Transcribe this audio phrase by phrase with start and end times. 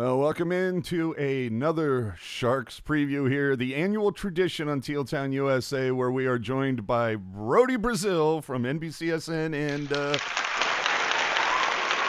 [0.00, 6.10] Well, welcome into another Sharks preview here, the annual tradition on Teal Town USA, where
[6.10, 10.16] we are joined by Brodie Brazil from NBCSN, and uh,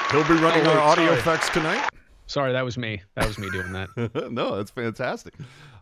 [0.10, 1.20] he'll be running Oh, our audio sorry.
[1.20, 1.90] effects tonight.
[2.28, 3.02] Sorry, that was me.
[3.16, 4.30] That was me doing that.
[4.32, 5.34] no, that's fantastic.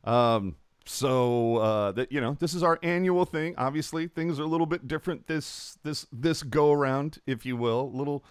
[0.04, 0.56] Um,
[0.88, 3.54] so uh, that you know, this is our annual thing.
[3.56, 7.82] Obviously, things are a little bit different this this this go around, if you will.
[7.82, 8.24] A little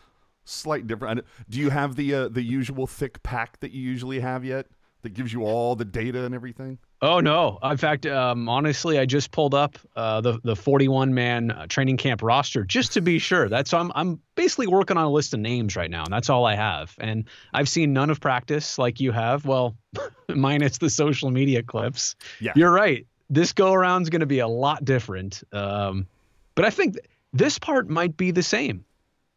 [0.48, 1.24] slight different.
[1.48, 4.66] Do you have the uh, the usual thick pack that you usually have yet?
[5.02, 6.78] That gives you all the data and everything.
[7.00, 7.60] Oh no!
[7.62, 11.96] In fact, um, honestly, I just pulled up uh, the the 41 man uh, training
[11.96, 13.48] camp roster just to be sure.
[13.48, 16.44] That's I'm I'm basically working on a list of names right now, and that's all
[16.44, 16.96] I have.
[16.98, 19.44] And I've seen none of practice like you have.
[19.44, 19.76] Well,
[20.28, 22.16] minus the social media clips.
[22.40, 22.52] Yeah.
[22.56, 23.06] You're right.
[23.30, 25.44] This go around is going to be a lot different.
[25.52, 26.08] Um,
[26.56, 28.84] but I think th- this part might be the same.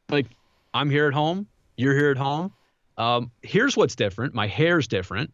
[0.09, 0.25] Like
[0.73, 2.53] I'm here at home, you're here at home.
[2.97, 4.33] Um, here's what's different.
[4.33, 5.31] My hair's different.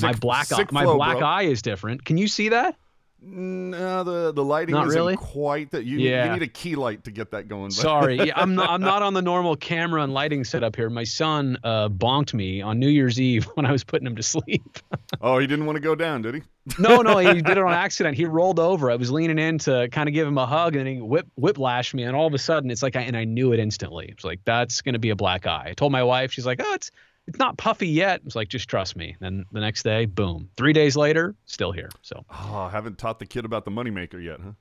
[0.00, 1.26] my Sick- black eye, my flow, black bro.
[1.26, 2.04] eye is different.
[2.04, 2.76] Can you see that?
[3.22, 5.16] No, the the lighting Not isn't really?
[5.16, 5.84] quite that.
[5.84, 7.64] You, you need a key light to get that going.
[7.64, 8.70] but- Sorry, yeah, I'm not.
[8.70, 10.88] I'm not on the normal camera and lighting setup here.
[10.88, 14.22] My son uh, bonked me on New Year's Eve when I was putting him to
[14.22, 14.78] sleep.
[15.20, 16.42] oh, he didn't want to go down, did he?
[16.78, 18.16] no, no, he did it on accident.
[18.16, 18.90] He rolled over.
[18.90, 21.26] I was leaning in to kind of give him a hug, and then he whip
[21.38, 24.06] whiplashed me, and all of a sudden, it's like, I, and I knew it instantly.
[24.10, 25.66] It's like that's gonna be a black eye.
[25.70, 26.90] I told my wife, she's like, oh, it's
[27.30, 28.20] it's not puffy yet.
[28.26, 29.16] It's like, just trust me.
[29.20, 30.50] Then the next day, boom.
[30.56, 31.88] Three days later, still here.
[32.02, 32.24] So.
[32.28, 34.52] Oh, I haven't taught the kid about the moneymaker yet, huh?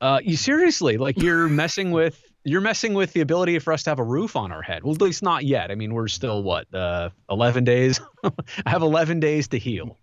[0.00, 3.90] Uh, you seriously like you're messing with you're messing with the ability for us to
[3.90, 4.84] have a roof on our head.
[4.84, 5.70] Well, at least not yet.
[5.70, 8.02] I mean, we're still what uh, 11 days.
[8.66, 9.96] I have 11 days to heal.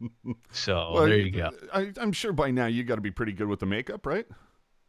[0.51, 1.51] So Well, there you go.
[1.71, 4.25] I, I'm sure by now you got to be pretty good with the makeup, right?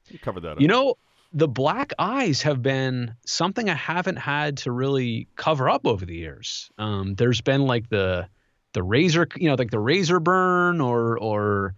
[0.09, 0.61] You covered that up.
[0.63, 0.95] You know,
[1.33, 6.15] the black eyes have been something I haven't had to really cover up over the
[6.15, 6.71] years.
[6.79, 8.29] Um, there's been like the
[8.73, 11.75] the razor, you know, like the razor burn or or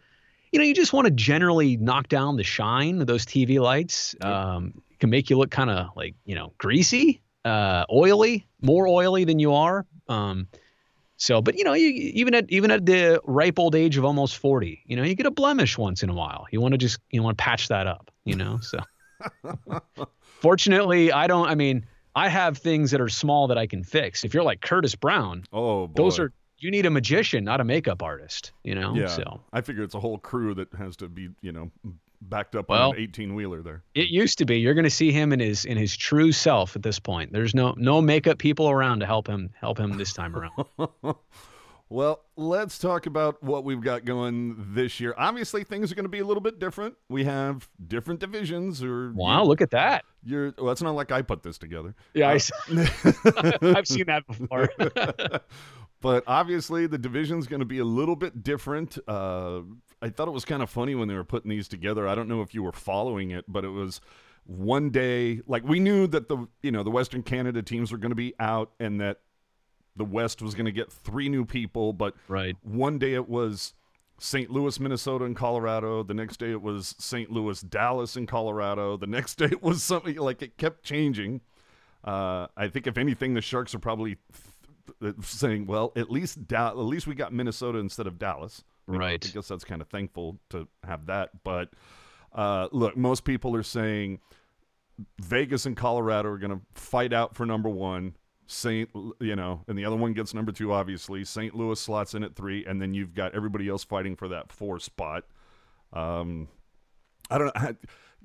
[0.53, 4.14] you know, you just want to generally knock down the shine of those TV lights.
[4.20, 8.87] Um, it can make you look kind of like, you know, greasy, uh, oily, more
[8.87, 9.84] oily than you are.
[10.09, 10.47] Um,
[11.16, 14.37] so, but you know, you, even at even at the ripe old age of almost
[14.37, 16.47] 40, you know, you get a blemish once in a while.
[16.50, 18.59] You want to just you want to patch that up, you know.
[18.59, 18.78] So,
[20.40, 21.48] fortunately, I don't.
[21.48, 24.24] I mean, I have things that are small that I can fix.
[24.24, 26.02] If you're like Curtis Brown, oh, boy.
[26.02, 28.52] those are you need a magician, not a makeup artist.
[28.62, 28.94] You know.
[28.94, 29.08] yeah.
[29.08, 31.70] So I figure it's a whole crew that has to be, you know,
[32.22, 33.82] backed up Well- on an 18 wheeler there.
[33.94, 34.58] it used to be.
[34.60, 37.32] You're going to see him in his in his true self at this point.
[37.32, 40.52] There's no no makeup people around to help him help him this time around.
[41.90, 45.14] Well, let's talk about what we've got going this year.
[45.18, 46.96] Obviously, things are going to be a little bit different.
[47.08, 50.04] We have different divisions, or wow, look at that.
[50.24, 51.94] You're, well, it's not like I put this together.
[52.14, 52.40] Yeah, I,
[52.74, 54.70] Uh, I've seen that before.
[56.00, 58.98] but obviously the division's going to be a little bit different.
[59.06, 59.60] Uh,
[60.00, 62.08] I thought it was kind of funny when they were putting these together.
[62.08, 64.00] I don't know if you were following it, but it was
[64.46, 68.10] one day like we knew that the you know the Western Canada teams were going
[68.10, 69.20] to be out and that
[69.97, 72.56] the West was going to get three new people, but right.
[72.62, 73.75] one day it was
[74.19, 74.50] St.
[74.50, 76.03] Louis, Minnesota, and Colorado.
[76.03, 77.31] The next day it was St.
[77.31, 78.97] Louis, Dallas, and Colorado.
[78.97, 81.41] The next day it was something like it kept changing.
[82.03, 84.19] Uh, I think if anything, the Sharks are probably
[85.00, 88.94] th- saying, "Well, at least da- at least we got Minnesota instead of Dallas." You
[88.94, 89.25] know, Right.
[89.26, 91.31] I guess that's kind of thankful to have that.
[91.44, 91.71] But
[92.34, 94.21] uh, look, most people are saying
[95.19, 98.15] Vegas and Colorado are going to fight out for number one.
[98.47, 98.91] Saint,
[99.21, 101.25] you know, and the other one gets number two, obviously.
[101.25, 101.55] St.
[101.55, 104.78] Louis slots in at three, and then you've got everybody else fighting for that four
[104.78, 105.25] spot.
[105.93, 106.49] Um,
[107.31, 107.75] I don't know.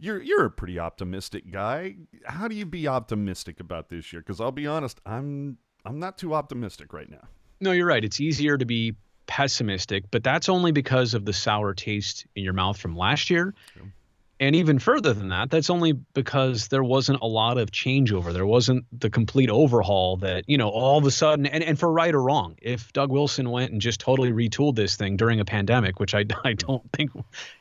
[0.02, 1.98] You're you're a pretty optimistic guy.
[2.24, 4.22] How do you be optimistic about this year?
[4.22, 7.28] Because I'll be honest, I'm I'm not too optimistic right now.
[7.60, 8.04] No, you're right.
[8.04, 8.96] It's easier to be
[9.28, 13.54] pessimistic, but that's only because of the sour taste in your mouth from last year.
[13.76, 13.84] Yeah.
[14.42, 18.32] And even further than that, that's only because there wasn't a lot of changeover.
[18.32, 21.92] There wasn't the complete overhaul that, you know, all of a sudden, and, and for
[21.92, 25.46] right or wrong, if Doug Wilson went and just totally retooled this thing during a
[25.46, 27.12] pandemic, which I, I don't think,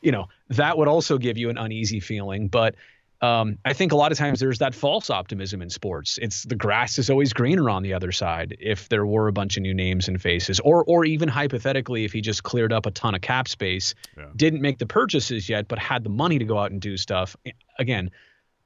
[0.01, 2.47] you know, that would also give you an uneasy feeling.
[2.47, 2.75] But
[3.21, 6.17] um, I think a lot of times there's that false optimism in sports.
[6.21, 8.55] It's the grass is always greener on the other side.
[8.59, 12.13] If there were a bunch of new names and faces, or or even hypothetically, if
[12.13, 14.27] he just cleared up a ton of cap space, Yeah.
[14.35, 17.35] didn't make the purchases yet, but had the money to go out and do stuff.
[17.77, 18.11] Again,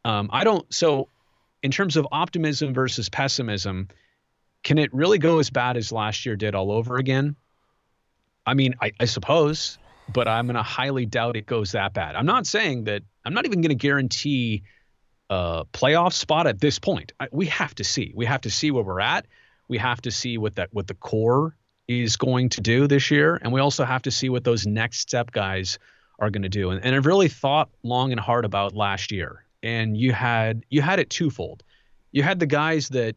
[0.05, 0.71] um, I don't.
[0.71, 1.09] So,
[1.63, 3.87] in terms of optimism versus pessimism,
[4.63, 7.35] can it really go as bad as last year did all over again?
[8.45, 9.79] I mean, I, I suppose,
[10.11, 12.15] but I'm going to highly doubt it goes that bad.
[12.15, 13.03] I'm not saying that.
[13.25, 14.63] I'm not even going to guarantee
[15.29, 17.13] a playoff spot at this point.
[17.19, 18.11] I, we have to see.
[18.15, 19.25] We have to see where we're at.
[19.67, 21.55] We have to see what that what the core
[21.87, 24.99] is going to do this year, and we also have to see what those next
[24.99, 25.79] step guys
[26.19, 26.69] are going to do.
[26.69, 30.81] And, and I've really thought long and hard about last year, and you had you
[30.81, 31.63] had it twofold.
[32.11, 33.15] You had the guys that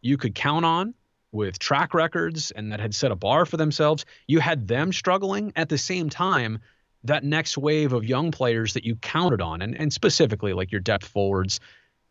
[0.00, 0.94] you could count on
[1.32, 4.04] with track records and that had set a bar for themselves.
[4.28, 6.60] You had them struggling at the same time.
[7.04, 10.80] That next wave of young players that you counted on, and, and specifically like your
[10.80, 11.58] depth forwards,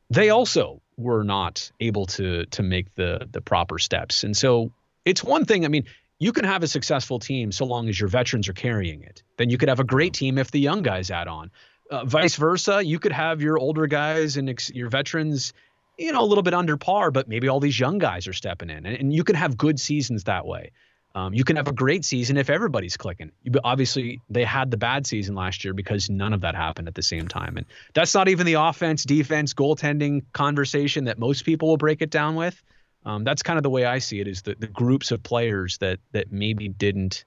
[0.09, 4.25] they also were not able to to make the the proper steps.
[4.25, 4.73] And so
[5.05, 5.63] it's one thing.
[5.63, 5.85] I mean,
[6.19, 9.23] you can have a successful team so long as your veterans are carrying it.
[9.37, 11.51] Then you could have a great team if the young guys add on.
[11.89, 15.53] Uh, vice versa, you could have your older guys and ex- your veterans,
[16.01, 18.69] you know, a little bit under par, but maybe all these young guys are stepping
[18.69, 20.71] in, and, and you can have good seasons that way.
[21.13, 23.31] Um, you can have a great season if everybody's clicking.
[23.43, 26.95] You, obviously, they had the bad season last year because none of that happened at
[26.95, 31.67] the same time, and that's not even the offense, defense, goaltending conversation that most people
[31.67, 32.61] will break it down with.
[33.05, 35.77] Um, that's kind of the way I see it: is the, the groups of players
[35.79, 37.25] that that maybe didn't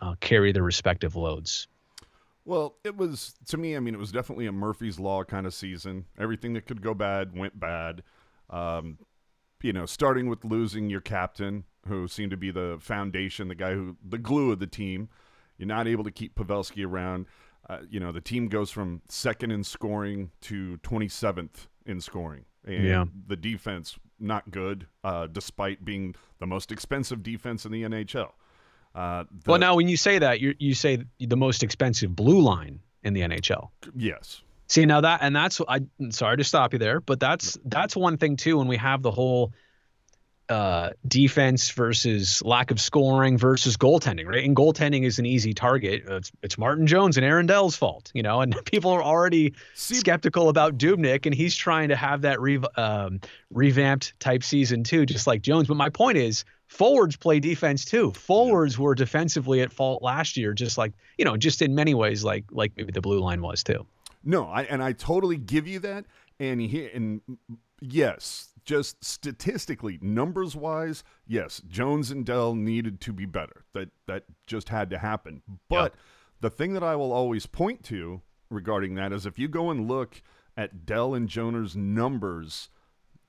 [0.00, 1.68] uh, carry their respective loads.
[2.44, 3.76] Well, it was to me.
[3.76, 6.06] I mean, it was definitely a Murphy's Law kind of season.
[6.18, 8.02] Everything that could go bad went bad.
[8.50, 8.98] Um,
[9.62, 13.74] you know, starting with losing your captain, who seemed to be the foundation, the guy
[13.74, 15.08] who the glue of the team.
[15.58, 17.26] You're not able to keep Pavelski around.
[17.68, 22.44] Uh, you know, the team goes from second in scoring to 27th in scoring.
[22.64, 23.04] And Yeah.
[23.28, 28.32] the defense not good, uh, despite being the most expensive defense in the NHL.
[28.94, 32.40] Uh, the- well, now when you say that, you you say the most expensive blue
[32.40, 33.70] line in the NHL.
[33.96, 35.80] yes, See now that and that's I
[36.10, 39.10] sorry to stop you there, but that's that's one thing too when we have the
[39.10, 39.52] whole
[40.48, 44.44] uh, defense versus lack of scoring versus goaltending, right?
[44.44, 46.02] And goaltending is an easy target.
[46.08, 49.54] Uh, It's, it's Martin Jones and Aaron Dell's fault, you know, and people are already
[49.74, 54.84] See- skeptical about Dubnyk, and he's trying to have that rev- um, revamped type season
[54.84, 55.68] too, just like Jones.
[55.68, 58.12] But my point is, forwards play defense too.
[58.12, 62.24] Forwards were defensively at fault last year, just like you know, just in many ways,
[62.24, 63.86] like like maybe the blue line was too.
[64.24, 66.06] No, I and I totally give you that.
[66.40, 67.20] And he and
[67.80, 73.64] yes, just statistically, numbers wise, yes, Jones and Dell needed to be better.
[73.74, 75.42] That that just had to happen.
[75.68, 75.94] But
[76.40, 79.86] the thing that I will always point to regarding that is if you go and
[79.86, 80.22] look
[80.56, 82.70] at Dell and Joner's numbers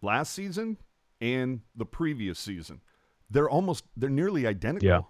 [0.01, 0.77] last season
[1.21, 2.81] and the previous season,
[3.29, 4.87] they're almost they're nearly identical.
[4.87, 5.01] Yeah.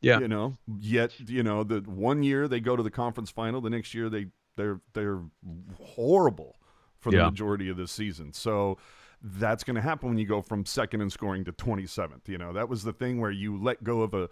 [0.00, 0.18] Yeah.
[0.18, 3.70] You know, yet you know the one year they go to the conference final, the
[3.70, 4.26] next year they
[4.56, 5.20] they're they're
[5.80, 6.56] horrible
[6.98, 7.26] for the Yeah.
[7.26, 8.32] majority of the season.
[8.32, 8.78] So
[9.22, 12.28] that's going to happen when you go from second in scoring to 27th.
[12.28, 14.28] You know, that was the thing where you let go of a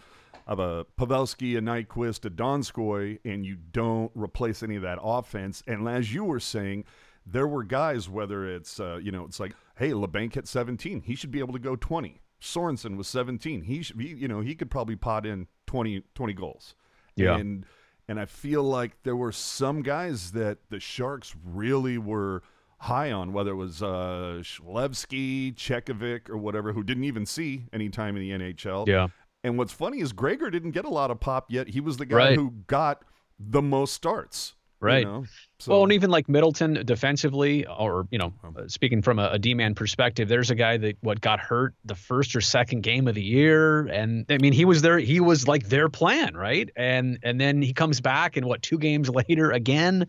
[0.46, 5.62] of a Pavelski, a Nyquist, a Donskoy, and you don't replace any of that offense.
[5.68, 6.84] And as you were saying,
[7.24, 11.14] there were guys, whether it's uh, you know, it's like, hey, Labanc hit 17, he
[11.14, 12.20] should be able to go 20.
[12.40, 16.32] Sorensen was 17, he should, he, you know, he could probably pot in 20, 20
[16.32, 16.74] goals.
[17.16, 17.36] Yeah.
[17.36, 17.66] and
[18.08, 22.42] and I feel like there were some guys that the Sharks really were
[22.78, 27.88] high on, whether it was uh, Chmelevski, Chekhovich, or whatever, who didn't even see any
[27.88, 28.88] time in the NHL.
[28.88, 29.08] Yeah.
[29.44, 31.68] And what's funny is Gregor didn't get a lot of pop yet.
[31.68, 32.34] He was the guy Right.
[32.36, 33.02] who got
[33.38, 34.54] the most starts.
[34.80, 35.04] You Right.
[35.06, 35.24] know?
[35.58, 39.38] So, Well, and even like Middleton defensively, or you know, uh, speaking from a, a
[39.38, 43.14] D-man perspective, there's a guy that what got hurt the first or second game of
[43.14, 46.70] the year, and I mean he was there, he was like their plan, right?
[46.76, 50.06] And and then he comes back, and what two games later again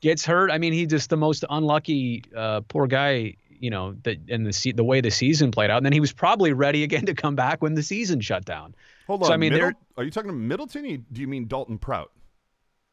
[0.00, 0.50] gets hurt.
[0.52, 4.52] I mean, he just the most unlucky, uh, poor guy, you know, that and the
[4.52, 7.14] se- the way the season played out, and then he was probably ready again to
[7.14, 8.76] come back when the season shut down.
[9.08, 9.26] hold on.
[9.26, 10.84] so, I mean, Middle- are you talking to Middleton?
[10.86, 12.12] Or do you mean Dalton Prout?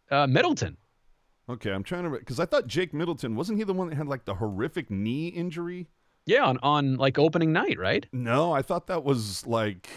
[0.09, 0.75] Uh, Middleton.
[1.49, 4.07] Okay, I'm trying to because I thought Jake Middleton wasn't he the one that had
[4.07, 5.87] like the horrific knee injury?
[6.25, 8.05] Yeah, on, on like opening night, right?
[8.13, 9.89] No, I thought that was like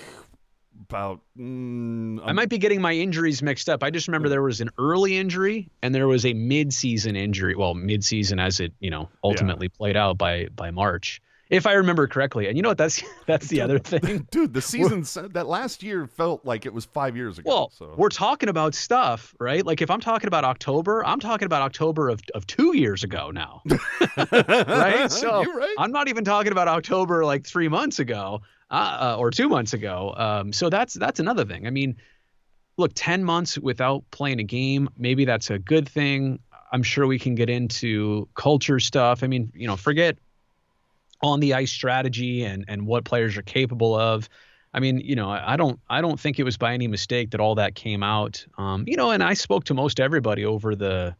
[0.89, 1.21] about.
[1.39, 3.83] Mm, I might be getting my injuries mixed up.
[3.83, 7.55] I just remember there was an early injury and there was a mid-season injury.
[7.55, 11.21] Well, mid-season as it, you know, ultimately played out by by March.
[11.51, 12.49] If I remember correctly.
[12.49, 14.27] And you know what that's that's the other thing.
[14.31, 17.51] Dude, the season that last year felt like it was five years ago.
[17.51, 17.95] Well, so.
[17.97, 19.65] we're talking about stuff, right?
[19.65, 23.31] Like if I'm talking about October, I'm talking about October of, of two years ago
[23.31, 23.63] now.
[24.17, 25.11] right?
[25.11, 25.75] So You're right.
[25.79, 29.73] I'm not even talking about October like three months ago uh, uh, or two months
[29.73, 30.15] ago.
[30.17, 31.67] Um, so that's that's another thing.
[31.67, 31.97] I mean,
[32.79, 36.39] look, ten months without playing a game, maybe that's a good thing.
[36.73, 39.23] I'm sure we can get into culture stuff.
[39.23, 40.17] I mean, you know, forget
[41.23, 44.29] on the ice strategy and and what players are capable of.
[44.73, 47.41] I mean, you know, I don't I don't think it was by any mistake that
[47.41, 48.45] all that came out.
[48.59, 51.15] Um, you know, and I spoke to most everybody over the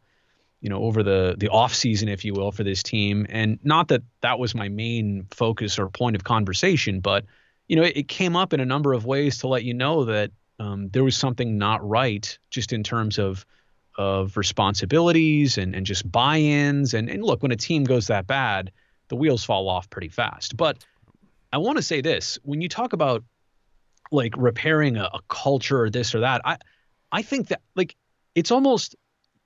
[0.61, 3.89] you know over the the off season if you will for this team and not
[3.89, 7.25] that that was my main focus or point of conversation but
[7.67, 10.05] you know, it, it, came up in a number of ways to let you know
[10.05, 13.45] that um, there was something not right, just in terms of
[13.97, 16.93] of responsibilities and and just buy-ins.
[16.93, 18.71] And and look, when a team goes that bad,
[19.07, 20.57] the wheels fall off pretty fast.
[20.57, 20.83] But
[21.51, 23.23] I want to say this: when you talk about
[24.11, 26.57] like repairing a, a culture or this or that, I
[27.11, 27.95] I think that like
[28.35, 28.95] it's almost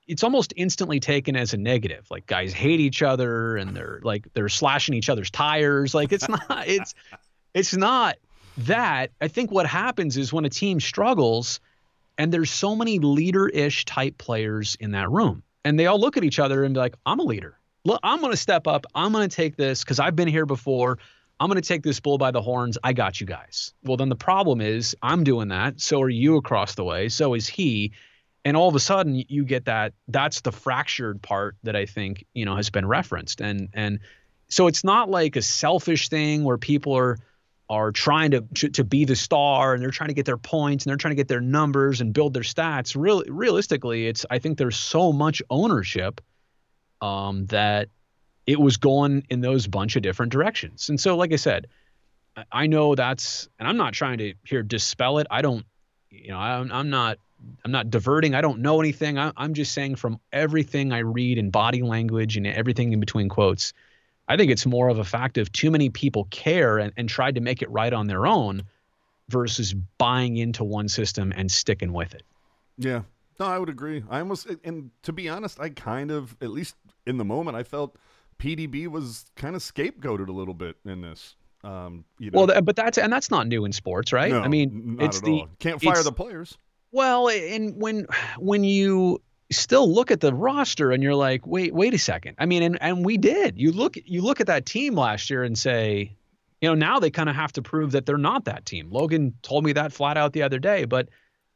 [0.06, 2.06] it's almost instantly taken as a negative.
[2.10, 5.94] Like guys hate each other and they're like they're slashing each other's tires.
[5.94, 6.94] Like it's not it's
[7.54, 8.16] it's not
[8.58, 9.12] that.
[9.20, 11.60] I think what happens is when a team struggles
[12.18, 16.24] and there's so many leader-ish type players in that room and they all look at
[16.24, 17.59] each other and be like, "I'm a leader.
[17.84, 18.86] Look, I'm going to step up.
[18.94, 20.98] I'm going to take this cuz I've been here before.
[21.38, 22.76] I'm going to take this bull by the horns.
[22.84, 26.36] I got you guys." Well, then the problem is I'm doing that, so are you
[26.36, 27.92] across the way, so is he
[28.44, 32.24] and all of a sudden you get that that's the fractured part that I think
[32.34, 34.00] you know has been referenced and and
[34.48, 37.18] so it's not like a selfish thing where people are
[37.68, 40.90] are trying to to be the star and they're trying to get their points and
[40.90, 42.96] they're trying to get their numbers and build their stats.
[43.00, 46.20] Really, realistically, it's I think there's so much ownership
[47.00, 47.88] um, that
[48.46, 50.88] it was going in those bunch of different directions.
[50.88, 51.68] And so, like I said,
[52.50, 55.26] I know that's and I'm not trying to here dispel it.
[55.30, 55.64] I don't,
[56.10, 57.18] you know, I'm, I'm not
[57.64, 58.34] I'm not diverting.
[58.34, 59.18] I don't know anything.
[59.18, 63.28] I, am just saying from everything I read in body language and everything in between
[63.28, 63.72] quotes,
[64.28, 67.36] I think it's more of a fact of too many people care and, and tried
[67.36, 68.64] to make it right on their own
[69.28, 72.22] versus buying into one system and sticking with it.
[72.78, 73.02] Yeah.
[73.38, 74.04] No, I would agree.
[74.10, 76.74] I almost, and to be honest, I kind of, at least
[77.10, 77.96] in the moment, I felt
[78.38, 81.36] PDB was kind of scapegoated a little bit in this.
[81.62, 82.46] Um, you know.
[82.46, 84.30] Well, but that's and that's not new in sports, right?
[84.30, 85.48] No, I mean, it's the all.
[85.58, 86.56] can't fire the players.
[86.90, 88.06] Well, and when
[88.38, 89.20] when you
[89.52, 92.36] still look at the roster and you're like, wait, wait a second.
[92.38, 93.58] I mean, and and we did.
[93.58, 96.16] You look you look at that team last year and say,
[96.62, 98.90] you know, now they kind of have to prove that they're not that team.
[98.90, 100.86] Logan told me that flat out the other day.
[100.86, 101.10] But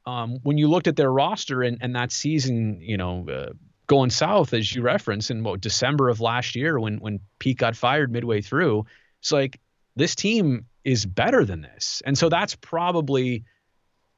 [0.05, 3.27] um, when you looked at their roster and and that season, you know.
[3.27, 3.53] Uh,
[3.87, 7.77] going south as you referenced in what December of last year when when Pete got
[7.77, 8.87] fired midway through
[9.21, 9.61] it's like
[9.97, 13.45] this team is better than this and so that's probably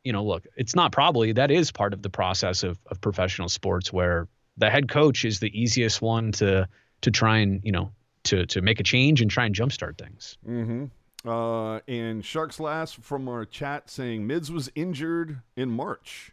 [0.06, 3.48] you know, look, it's not probably that is part of the process of of professional
[3.48, 6.68] sports where the head coach is the easiest one to
[7.00, 7.90] to try and you know
[8.22, 10.38] to to make a change and try and jumpstart things.
[10.48, 11.28] Mm-hmm.
[11.28, 16.30] Uh, and Sharks last from our chat saying Mids was injured in March,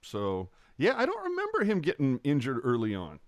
[0.00, 0.48] so
[0.80, 3.20] yeah, I don't remember him getting injured early on.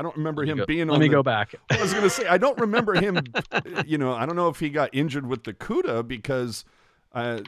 [0.00, 0.88] I don't remember him go, being.
[0.88, 1.54] Let me the, go back.
[1.70, 3.22] I was going to say I don't remember him.
[3.86, 6.64] you know, I don't know if he got injured with the CUDA because
[7.12, 7.40] uh,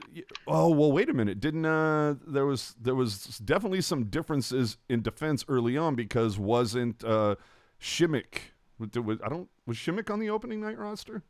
[0.46, 1.40] oh well, wait a minute.
[1.40, 7.02] Didn't uh, there was there was definitely some differences in defense early on because wasn't
[7.02, 7.34] uh,
[7.80, 8.52] Simek?
[8.80, 11.24] I don't was Simek on the opening night roster?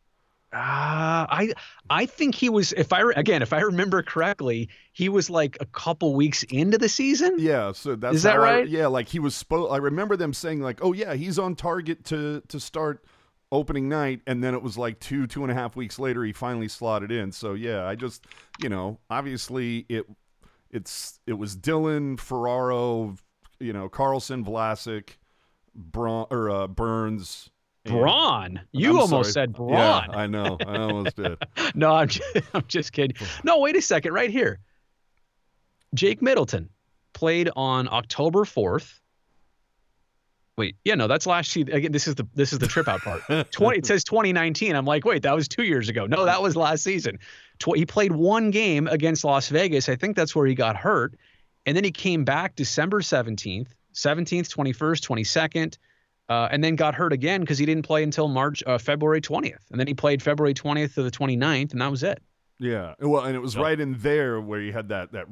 [0.54, 1.52] Uh, I
[1.90, 2.72] I think he was.
[2.72, 6.88] If I again, if I remember correctly, he was like a couple weeks into the
[6.88, 7.34] season.
[7.38, 8.64] Yeah, so that's is that right?
[8.64, 9.34] I, yeah, like he was.
[9.34, 13.04] Spo- I remember them saying like, "Oh yeah, he's on target to to start."
[13.52, 16.32] opening night, and then it was like two, two and a half weeks later, he
[16.32, 17.30] finally slotted in.
[17.30, 18.26] So yeah, I just,
[18.60, 20.06] you know, obviously it,
[20.70, 23.14] it's it was Dylan Ferraro,
[23.60, 25.10] you know, Karlsson Vlasic,
[25.72, 27.50] Braun or uh, Burns.
[27.84, 28.60] Braun.
[28.72, 29.46] You I'm almost sorry.
[29.46, 29.72] said Braun.
[29.72, 30.56] Yeah, I know.
[30.66, 31.36] I almost did.
[31.74, 32.24] no, I'm just,
[32.54, 33.16] I'm just kidding.
[33.44, 34.12] No, wait a second.
[34.12, 34.60] Right here.
[35.94, 36.70] Jake Middleton
[37.12, 39.00] played on October 4th
[40.56, 41.74] Wait, yeah, no, that's last season.
[41.74, 43.22] Again, this is the this is the trip out part.
[43.50, 43.78] Twenty.
[43.78, 44.76] It says 2019.
[44.76, 46.06] I'm like, wait, that was two years ago.
[46.06, 47.18] No, that was last season.
[47.58, 49.88] Tw- he played one game against Las Vegas.
[49.88, 51.16] I think that's where he got hurt,
[51.66, 55.78] and then he came back December 17th, 17th, 21st, 22nd,
[56.28, 59.70] uh, and then got hurt again because he didn't play until March, uh, February 20th,
[59.70, 62.22] and then he played February 20th to the 29th, and that was it.
[62.58, 63.64] Yeah, well, and it was yep.
[63.64, 65.26] right in there where you had that that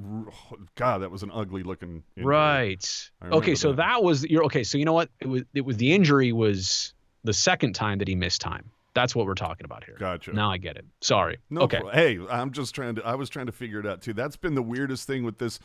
[0.75, 2.03] God, that was an ugly looking.
[2.17, 2.29] Injury.
[2.29, 3.11] Right.
[3.23, 3.77] Okay, so that.
[3.77, 4.65] that was you're okay.
[4.65, 5.09] So you know what?
[5.21, 8.71] It was it was the injury was the second time that he missed time.
[8.95, 9.97] That's what we're talking about here.
[9.99, 10.33] Gotcha.
[10.33, 10.85] Now I get it.
[11.01, 11.39] Sorry.
[11.49, 11.81] No, okay.
[11.93, 13.07] Hey, I'm just trying to.
[13.07, 14.13] I was trying to figure it out too.
[14.13, 15.61] That's been the weirdest thing with this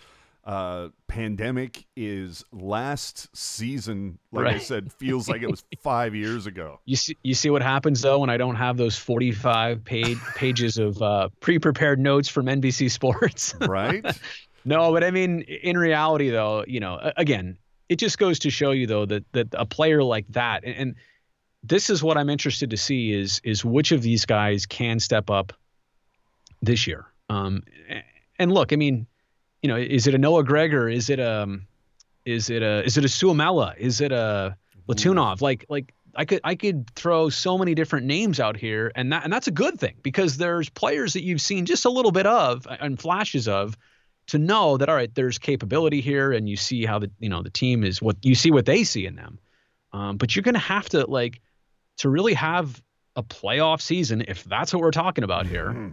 [0.47, 4.55] uh, pandemic is last season, like right.
[4.55, 6.79] I said, feels like it was five years ago.
[6.85, 10.77] You see, you see what happens though when I don't have those 45 page, pages
[10.77, 13.55] of uh, pre-prepared notes from NBC Sports.
[13.67, 14.05] right.
[14.63, 17.57] no, but I mean, in reality though, you know, again,
[17.89, 20.95] it just goes to show you though that that a player like that, and, and
[21.61, 25.29] this is what I'm interested to see is is which of these guys can step
[25.29, 25.51] up
[26.61, 27.05] this year.
[27.29, 27.63] Um,
[28.39, 29.07] and look, I mean
[29.67, 30.87] you know, is it a Noah Gregor?
[30.87, 31.67] Is it a, um,
[32.23, 33.75] is it a, is it a Suomela?
[33.77, 34.55] Is it a
[34.87, 35.41] Latunov?
[35.41, 39.25] Like, like I could I could throw so many different names out here, and that
[39.25, 42.25] and that's a good thing because there's players that you've seen just a little bit
[42.25, 43.77] of and flashes of
[44.27, 47.43] to know that all right, there's capability here, and you see how the you know
[47.43, 49.37] the team is what you see what they see in them.
[49.91, 51.41] Um, but you're gonna have to like
[51.97, 52.81] to really have
[53.17, 55.71] a playoff season if that's what we're talking about here.
[55.71, 55.89] Mm-hmm.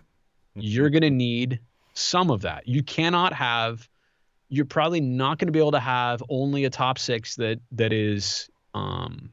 [0.61, 1.59] you're gonna need
[1.95, 2.67] some of that.
[2.69, 3.89] You cannot have.
[4.49, 7.93] You're probably not going to be able to have only a top six that that
[7.93, 9.33] is um,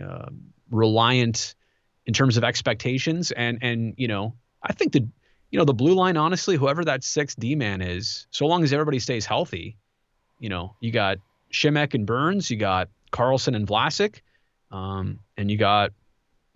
[0.00, 0.26] uh,
[0.70, 1.54] reliant
[2.06, 5.06] in terms of expectations and and you know I think the
[5.50, 8.72] you know the blue line honestly whoever that six D man is so long as
[8.72, 9.76] everybody stays healthy
[10.38, 11.18] you know you got
[11.52, 14.20] Simek and Burns you got Karlsson and Vlasic
[14.70, 15.92] um, and you got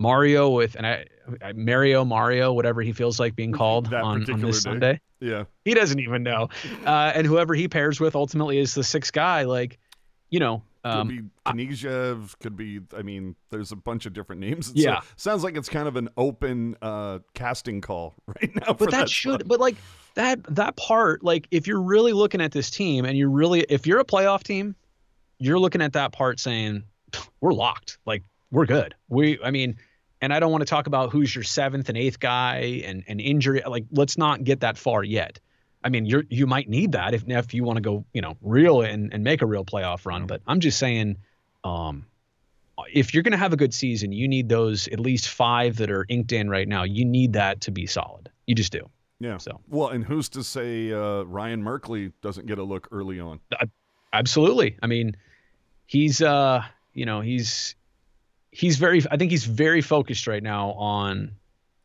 [0.01, 1.05] Mario with and I,
[1.43, 4.71] I Mario Mario whatever he feels like being called That on, on this day.
[4.71, 5.45] Sunday Yeah.
[5.65, 6.49] he doesn't even know
[6.87, 9.79] uh, and whoever he pairs with ultimately is the sixth guy like
[10.31, 14.41] you know Could um, be Knyzhov, could be I mean, there's a bunch of different
[14.41, 14.67] names.
[14.69, 15.01] So Yeah.
[15.17, 18.73] sounds like it's kind of an open uh casting call right now.
[18.73, 19.49] for but that, should spot.
[19.49, 19.77] but like
[20.15, 23.87] that that part like if you're really looking at this team and you're really if
[23.87, 24.75] you're a playoff team
[25.39, 26.83] you're looking at that part saying
[27.41, 29.77] we're locked like we're good we i mean
[30.21, 33.21] and i don't want to talk about who's your seventh and eighth guy and and
[33.21, 35.41] injury like let's not get that far yet.
[35.83, 38.37] I mean you're you might need that if if you want to go you know
[38.43, 40.27] real and and make a real playoff run.
[40.27, 41.17] But i'm just saying
[41.65, 42.07] um
[42.93, 45.91] if you're going to have a good season you need those at least five that
[45.91, 46.85] are inked in right now.
[46.85, 48.31] You need that to be solid.
[48.47, 48.89] You just do.
[49.21, 49.37] Yeah.
[49.37, 49.61] so.
[49.69, 53.39] Well, and who's to say uh, Ryan Merkley doesn't get a look early on?
[54.13, 54.77] Absolutely.
[54.83, 55.15] I mean,
[55.87, 57.77] he's uh, you know, he's
[58.51, 61.33] he's very I think he's very focused right now on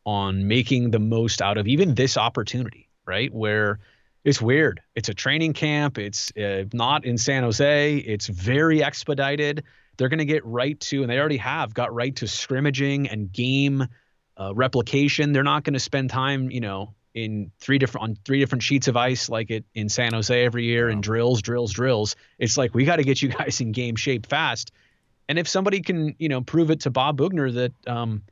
[0.04, 3.32] on making the most out of even this opportunity, right?
[3.32, 3.80] Where
[4.24, 4.80] it's weird.
[4.94, 5.98] It's a training camp.
[5.98, 7.96] It's uh, not in San Jose.
[7.96, 9.64] It's very expedited.
[9.96, 13.32] They're going to get right to, and they already have got right to scrimmaging and
[13.32, 13.86] game
[14.36, 15.32] uh, replication.
[15.32, 18.88] They're not going to spend time, you know, in three different on three different sheets
[18.88, 21.02] of ice like it in San Jose every year and Wow.
[21.02, 22.16] drills, drills, drills.
[22.38, 24.70] It's like we got to get you guys in game shape fast.
[25.28, 28.22] And if somebody can, you know, prove it to Bob Boughner that um,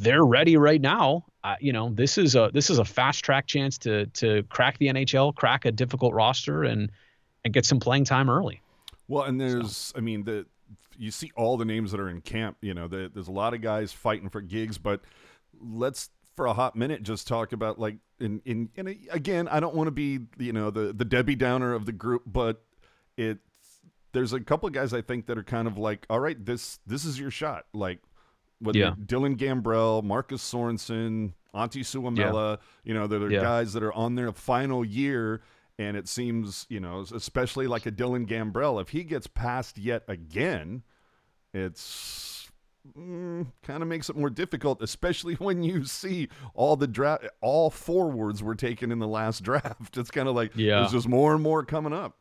[0.00, 3.46] they're ready right now, uh, you know, this is a this is a fast track
[3.46, 6.90] chance to to crack the NHL, crack a difficult roster, and
[7.44, 8.62] and get some playing time early.
[9.08, 10.46] Well, and there's, I mean, the
[10.96, 12.56] you see all the names that are in camp.
[12.60, 15.00] You know, the, there's a lot of guys fighting for gigs, but
[15.60, 19.60] let's for a hot minute just talk about like in in, in a, again, I
[19.60, 22.62] don't want to be you know the the Debbie Downer of the group, but
[23.16, 23.40] it's
[24.12, 26.78] there's a couple of guys I think that are kind of like, all right, this
[26.86, 27.98] this is your shot, like.
[28.60, 28.94] Whether Yeah.
[29.06, 33.40] Dylan Gambrell, Marcus Sorensen, Antti Suomela, you know, that are Yeah.
[33.40, 35.42] guys that are on their final year,
[35.80, 40.04] and it seems, you know, especially like a Dylan Gambrell, if he gets passed yet
[40.06, 40.84] again,
[41.52, 42.50] it's
[42.96, 47.68] mm, kind of makes it more difficult, especially when you see all the draft, all
[47.70, 49.96] forwards were taken in the last draft.
[49.96, 50.80] It's kind of like Yeah.
[50.80, 52.16] there's just more and more coming up.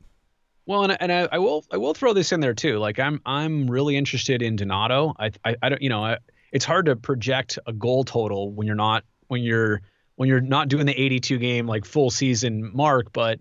[0.65, 2.77] Well, and, and I, I will I will throw this in there too.
[2.77, 5.15] Like I'm I'm really interested in Donato.
[5.17, 6.17] I I, I don't you know I,
[6.51, 9.81] it's hard to project a goal total when you're not when you're
[10.15, 13.11] when you're not doing the 82 game like full season mark.
[13.11, 13.39] But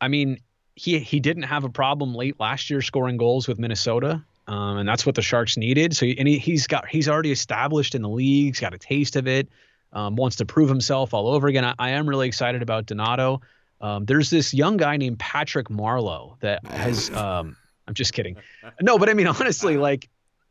[0.00, 0.38] I mean
[0.74, 4.24] he he didn't have a problem late last year scoring goals with Minnesota.
[4.48, 5.96] Um, and that's what the Sharks needed.
[5.96, 8.54] So and he, he's got he's already established in the league.
[8.54, 9.48] He's got a taste of it.
[9.92, 11.64] Um, wants to prove himself all over again.
[11.64, 13.40] I, I am really excited about Donato.
[13.80, 17.10] Um, there's this young guy named Patrick Marleau that has.
[17.10, 17.56] Um,
[17.88, 18.36] I'm just kidding.
[18.80, 20.08] No, but I mean honestly, like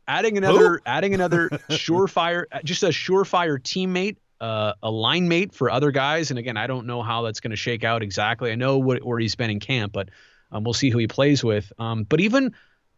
[0.08, 5.90] adding another, adding another surefire, just a surefire teammate, uh, a line mate for other
[5.90, 6.30] guys.
[6.30, 8.50] And again, I don't know how that's going to shake out exactly.
[8.52, 10.08] I know what, where he's been in camp, but
[10.52, 11.72] um, we'll see who he plays with.
[11.78, 12.54] Um, but even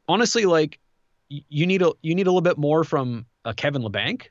[0.08, 0.78] honestly, like
[1.30, 4.26] y- you need a you need a little bit more from uh, Kevin Labanc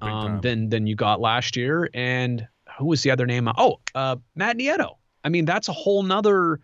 [0.00, 1.88] um, than than you got last year.
[1.94, 2.46] And
[2.78, 3.48] who was the other name?
[3.56, 4.96] Oh, uh, Matt Nieto.
[5.28, 6.58] I mean, that's a whole nother.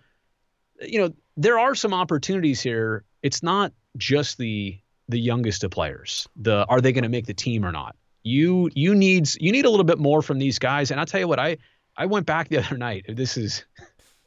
[0.81, 3.05] You know, there are some opportunities here.
[3.23, 6.27] It's not just the the youngest of players.
[6.37, 7.95] The are they going to make the team or not?
[8.23, 10.91] You you needs you need a little bit more from these guys.
[10.91, 11.59] And I'll tell you what, I
[11.95, 13.05] I went back the other night.
[13.07, 13.67] This is,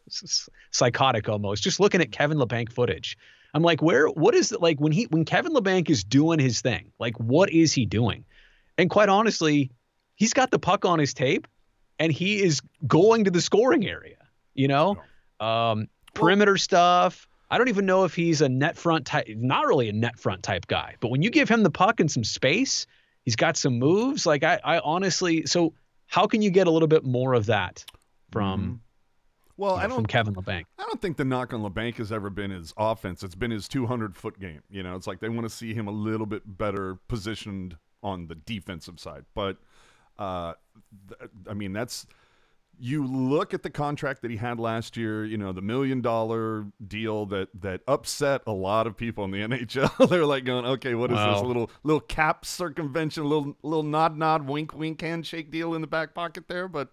[0.06, 1.63] this is psychotic almost.
[1.63, 3.17] Just looking at Kevin Labanc footage.
[3.56, 6.62] I'm like, where what is it like when he when Kevin Labanc is doing his
[6.62, 6.91] thing?
[7.00, 8.23] Like, what is he doing?
[8.78, 9.71] And quite honestly,
[10.13, 11.47] he's got the puck on his tape
[12.00, 14.16] and he is going to the scoring area,
[14.57, 14.97] you know?
[15.39, 17.27] Um, perimeter stuff.
[17.49, 20.43] I don't even know if he's a net front type, not really a net front
[20.43, 22.85] type guy, but when you give him the puck and some space,
[23.23, 24.25] he's got some moves.
[24.25, 25.73] Like I, I honestly, so
[26.07, 27.85] how can you get a little bit more of that
[28.31, 28.81] from
[29.55, 30.65] Well, you know, I don't from Kevin Labanc.
[30.77, 33.23] I don't think the knock on Labanc has ever been his offense.
[33.23, 34.61] It's been his 200 foot game.
[34.69, 38.27] You know, it's like they want to see him a little bit better positioned on
[38.27, 39.23] the defensive side.
[39.33, 39.57] But,
[40.19, 40.53] uh,
[41.09, 42.05] th- I mean, that's
[42.79, 45.25] you look at the contract that he had last year.
[45.25, 49.37] You know, the million dollar deal that that upset a lot of people in the
[49.47, 50.09] NHL.
[50.09, 51.43] They're like going, okay, what is this Wow.
[51.43, 56.13] little little cap circumvention, little little nod nod, wink wink, handshake deal in the back
[56.13, 56.67] pocket there?
[56.67, 56.89] But.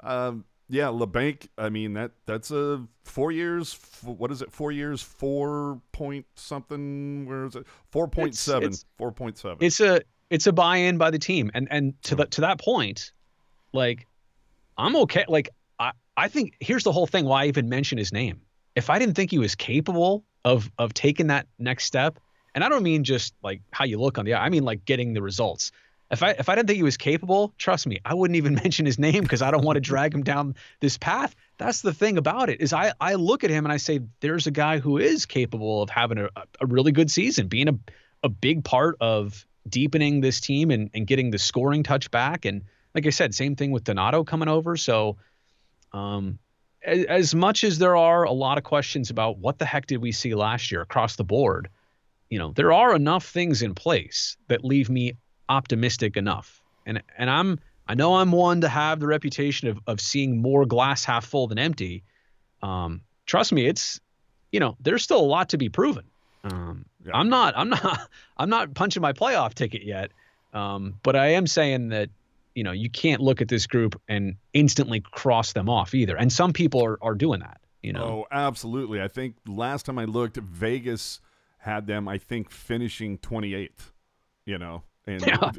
[0.00, 1.48] Um, yeah, Labanc.
[1.56, 3.72] I mean that that's a four years.
[3.74, 4.52] F- what is it?
[4.52, 7.24] Four years, four point something.
[7.26, 7.66] Where is it?
[7.90, 8.64] Four point seven.
[8.64, 9.56] it's- Four point seven.
[9.60, 13.12] It's a it's a buy-in by the team, and and to that to that point,
[13.72, 14.06] like
[14.78, 15.24] I'm okay.
[15.28, 17.24] Like I I think here's the whole thing.
[17.24, 18.40] Why I even mention his name?
[18.74, 22.18] If I didn't think he was capable of of taking that next step,
[22.54, 24.46] and I don't mean just like how you look on the eye.
[24.46, 25.72] I mean like getting the results.
[26.10, 28.86] If I if I didn't think he was capable, trust me, I wouldn't even mention
[28.86, 31.34] his name because I don't want to drag him down this path.
[31.58, 34.46] That's the thing about it is I I look at him and I say there's
[34.46, 36.28] a guy who is capable of having a,
[36.60, 37.78] a really good season, being a
[38.22, 42.44] a big part of deepening this team and, and getting the scoring touch back.
[42.44, 44.76] And like I said, same thing with Donato coming over.
[44.76, 45.16] So
[45.92, 46.38] um
[46.84, 49.98] as, as much as there are a lot of questions about what the heck did
[49.98, 51.68] we see last year across the board,
[52.30, 55.14] you know, there are enough things in place that leave me
[55.48, 56.62] optimistic enough.
[56.86, 60.66] And and I'm I know I'm one to have the reputation of of seeing more
[60.66, 62.04] glass half full than empty.
[62.62, 64.00] Um, trust me, it's
[64.52, 66.04] you know, there's still a lot to be proven.
[66.44, 67.12] Um, Yeah.
[67.14, 70.12] I'm not I'm not I'm not punching my playoff ticket yet.
[70.54, 72.08] Um, but I am saying that
[72.58, 76.16] you know you can't look at this group and instantly cross them off either.
[76.16, 77.60] And some people are are doing that.
[77.82, 78.02] You know.
[78.04, 79.00] Oh, absolutely.
[79.00, 81.20] I think last time I looked, Vegas
[81.58, 82.08] had them.
[82.08, 83.92] I think finishing twenty eighth.
[84.44, 85.50] You know, and Yeah.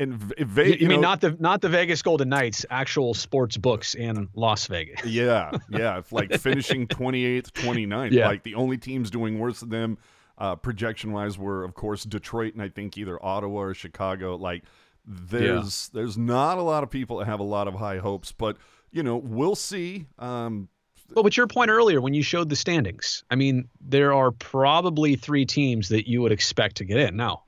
[0.00, 0.80] and v- You, Vegas.
[0.82, 5.04] you mean not the not the Vegas Golden Knights, actual sports books in Las Vegas.
[5.06, 5.98] Yeah, yeah.
[5.98, 8.10] It's like finishing 28th, 29th.
[8.12, 8.26] Yeah.
[8.28, 9.98] Like the only teams doing worse than them,
[10.36, 14.36] uh, projection wise, were of course Detroit and I think either Ottawa or Chicago.
[14.36, 14.64] Like
[15.06, 18.56] there's there's not a lot of people that have a lot of high hopes, but
[18.90, 20.06] you know we'll see.
[20.18, 20.68] Um,
[21.14, 25.16] Well, but your point earlier when you showed the standings, I mean, there are probably
[25.16, 27.16] three teams that you would expect to get in.
[27.16, 27.42] Now,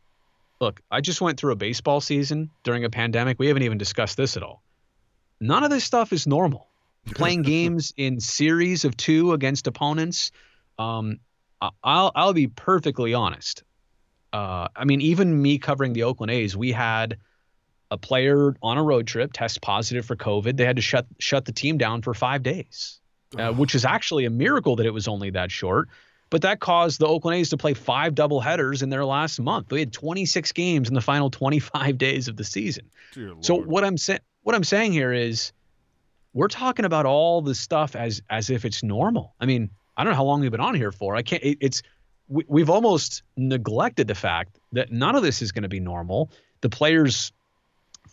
[0.61, 3.38] look, I just went through a baseball season during a pandemic.
[3.38, 4.62] We haven't even discussed this at all.
[5.40, 6.69] None of this stuff is normal.
[7.14, 10.33] Playing games in series of two against opponents.
[10.79, 11.21] Um,
[11.62, 13.62] I- I'll I'll be perfectly honest.
[14.33, 17.16] Uh, I mean, even me covering the Oakland A's, we had
[17.90, 20.57] a player on a road trip test positive for COVID.
[20.57, 23.01] They had to shut shut the team down for five days
[23.38, 25.88] uh, which is actually a miracle that it was only that short.
[26.29, 29.68] But that caused the Oakland A's to play five doubleheaders in their last month.
[29.68, 32.90] They had 26 games in the final 25 days of the season.
[33.12, 33.68] dear So Lord.
[33.68, 35.53] what I'm saying, what I'm saying here is,
[36.35, 39.35] we're talking about all this stuff as as if it's normal.
[39.40, 41.16] I mean, I don't know how long we've been on here for.
[41.16, 41.42] I can't.
[41.42, 41.83] It, it's
[42.29, 46.31] we, we've almost neglected the fact that none of this is going to be normal.
[46.61, 47.33] The players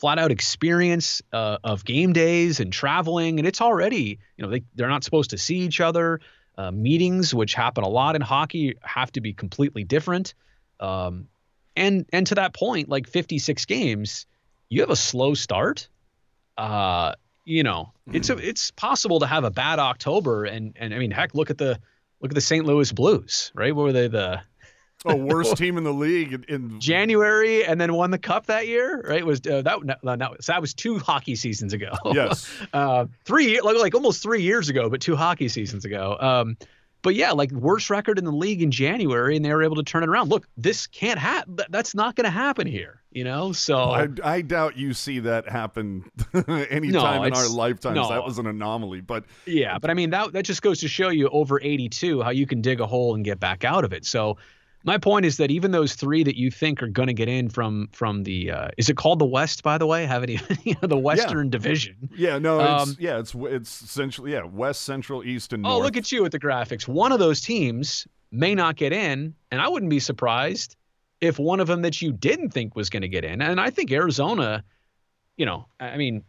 [0.03, 3.39] flat out experience uh, of game days and traveling.
[3.39, 6.19] And it's already you know they, they're not supposed to see each other.
[6.57, 10.33] Uh, meetings which happen a lot in hockey have to be completely different.
[10.81, 11.29] Um,
[11.77, 14.25] and and to that point like 56 games
[14.67, 15.87] you have a slow start.
[16.57, 17.13] Uh,
[17.45, 20.43] you know it's a, it's possible to have a bad october.
[20.43, 21.79] And and i mean heck look at the
[22.19, 23.73] look at the st louis blues right?
[23.73, 24.41] What were they the
[25.05, 29.03] oh, worst team in the league in, January and then won the cup that year,
[29.07, 29.25] right?
[29.25, 31.91] Was uh, that no, no, no, so that was two hockey seasons ago.
[32.13, 32.49] yes.
[32.73, 36.17] uh, three like like almost three years ago, but two hockey seasons ago.
[36.19, 36.57] Um,
[37.01, 39.83] but yeah, like worst record in the league in January, and they were able to
[39.83, 40.29] turn it around.
[40.29, 41.57] Look, this can't happen.
[41.69, 43.51] That's not going to happen here, you know.
[43.51, 46.09] So I, I doubt you see that happen
[46.47, 47.95] anytime in our lifetimes.
[47.95, 48.07] no.
[48.07, 49.01] That was an anomaly.
[49.01, 52.29] But Yeah, but I mean that that just goes to show you over 82 how
[52.29, 54.05] you can dig a hole and get back out of it.
[54.05, 54.37] So
[54.83, 57.49] my point is that even those three that you think are going to get in
[57.49, 60.05] from from the uh, is it called the West by the way?
[60.05, 62.09] Haven't even you know the Western Division.
[62.15, 65.73] yeah, no, it's Um, yeah, it's it's essentially yeah, west, central, east, and North.
[65.73, 66.87] Oh, look at you with the graphics.
[66.87, 70.75] One of those teams may not get in, and I wouldn't be surprised
[71.21, 73.41] if one of them that you didn't think was going to get in.
[73.41, 74.63] And I think Arizona,
[75.37, 76.23] you know, I mean,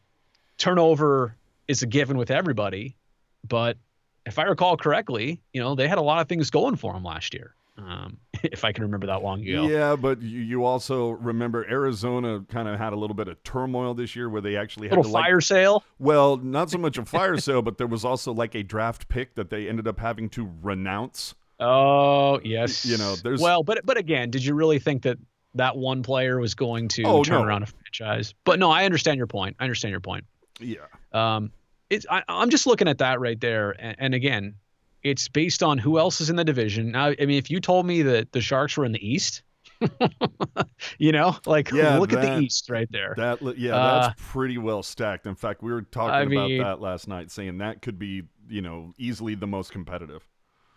[0.57, 1.35] turnover
[1.67, 2.97] is a given with everybody,
[3.49, 3.77] but
[4.25, 7.03] if I recall correctly, you know, they had a lot of things going for them
[7.03, 7.55] last year.
[7.77, 9.67] Um, if I can remember that long ago.
[9.67, 13.95] Yeah, but you, you also remember Arizona kind of had a little bit of turmoil
[13.95, 15.85] this year where they actually had Little to like fire sale.
[15.99, 19.35] well, not so much a fire sale, but there was also like a draft pick
[19.35, 21.35] that they ended up having to renounce.
[21.61, 22.85] Oh yes.
[22.87, 25.19] You know, there's- well, but but again, did you really think that
[25.55, 27.45] that one player was going to Oh, turn no.
[27.45, 28.35] around a franchise?
[28.45, 29.57] But no, I understand your point.
[29.61, 30.25] I understand your point.
[30.61, 30.79] Yeah.
[31.13, 31.53] Um,
[31.91, 34.55] it's I, I'm just looking at that right there, and, and again,
[35.05, 36.91] it's based on who else is in the division.
[36.91, 39.43] Now, I mean, if you told me that the Sharks were in the East,
[40.99, 43.15] you know, like Yeah, look at the East right there.
[43.17, 45.27] That yeah, Uh, that's pretty well stacked.
[45.27, 48.23] In fact, we were talking I about mean- that last night, saying that could be
[48.49, 50.27] you know easily the most competitive.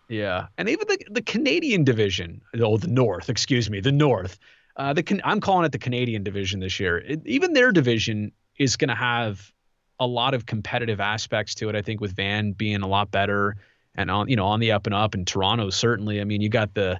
[0.10, 4.40] Yeah, and even the the Canadian division, oh, the North, excuse me, the North.
[4.76, 7.00] Uh, the can, I'm calling it the Canadian division this year.
[7.00, 9.52] It, even their division is going to have
[10.00, 11.76] a lot of competitive aspects to it.
[11.76, 13.56] I think with Van being a lot better
[13.98, 16.22] and on you know on the up and up, and Toronto certainly.
[16.22, 17.00] I mean, you got the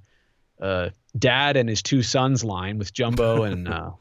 [0.62, 3.92] uh, dad and his two sons line with Jumbo and uh,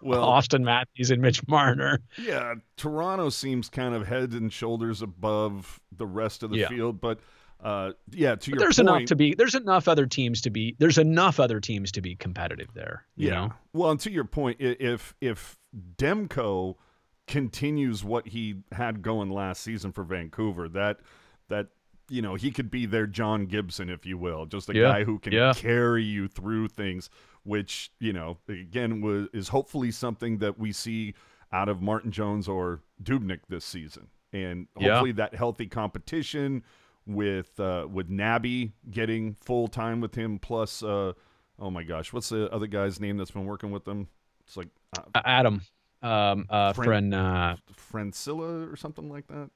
[0.00, 2.00] Well, Auston Matthews and Mitch Marner.
[2.18, 6.68] yeah, Toronto seems kind of head and shoulders above the rest of the Yeah.
[6.68, 7.18] field, but
[7.62, 9.34] uh, yeah, to But your there's point, enough to be.
[9.34, 10.74] There's enough other teams to be.
[10.80, 13.04] There's enough other teams to be competitive there.
[13.16, 13.34] You yeah.
[13.34, 13.52] know.
[13.72, 15.56] Well, and to your point, if if
[15.96, 16.74] Demko
[17.28, 20.98] continues what he had going last season for Vancouver, that
[21.48, 21.68] that
[22.08, 25.04] you know he could be their John Gibson, if you will, just a Yeah, guy
[25.04, 25.52] who can yeah.
[25.54, 27.08] carry you through things.
[27.44, 31.14] Which you know, again, was is hopefully something that we see
[31.52, 34.90] out of Martin Jones or Dubnyk this season, and Yeah.
[34.94, 36.62] hopefully that healthy competition
[37.04, 41.14] with uh, with Nabby getting full time with him, plus uh,
[41.58, 44.06] oh my gosh, what's the other guy's name that's been working with them?
[44.46, 45.62] It's like uh, Adam,
[46.00, 47.56] um, uh, Frank- friend, uh,
[47.92, 49.50] Francilia or something like that.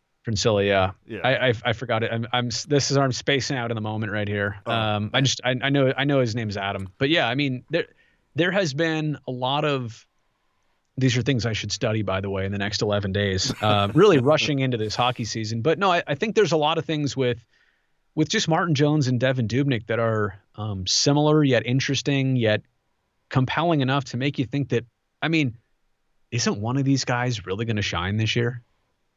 [0.68, 0.92] Yeah.
[1.06, 2.12] Yeah, I, I I forgot it.
[2.12, 4.56] I'm I'm this is I'm spacing out in the moment right here.
[4.66, 4.72] Oh.
[4.72, 7.64] Um, I just I, I know I know his name's Adam, but yeah, I mean
[7.70, 7.86] there
[8.34, 10.06] there has been a lot of
[10.98, 13.52] these are things I should study by the way in the next 11 days.
[13.62, 16.78] Uh, really rushing into this hockey season, but no, I, I think there's a lot
[16.78, 17.44] of things with
[18.14, 22.62] with just Martin Jones and Devin Dubnyk that are um, similar yet interesting yet
[23.28, 24.84] compelling enough to make you think that
[25.22, 25.56] I mean,
[26.30, 28.62] isn't one of these guys really going to shine this year?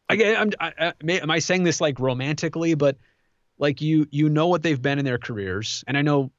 [0.09, 2.97] Again, I'm, I, I, am I saying this like romantically, but
[3.57, 6.31] like you, you know what they've been in their careers, and I know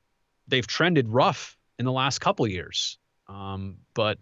[0.48, 2.98] they've trended rough in the last couple years.
[3.28, 4.18] Um, but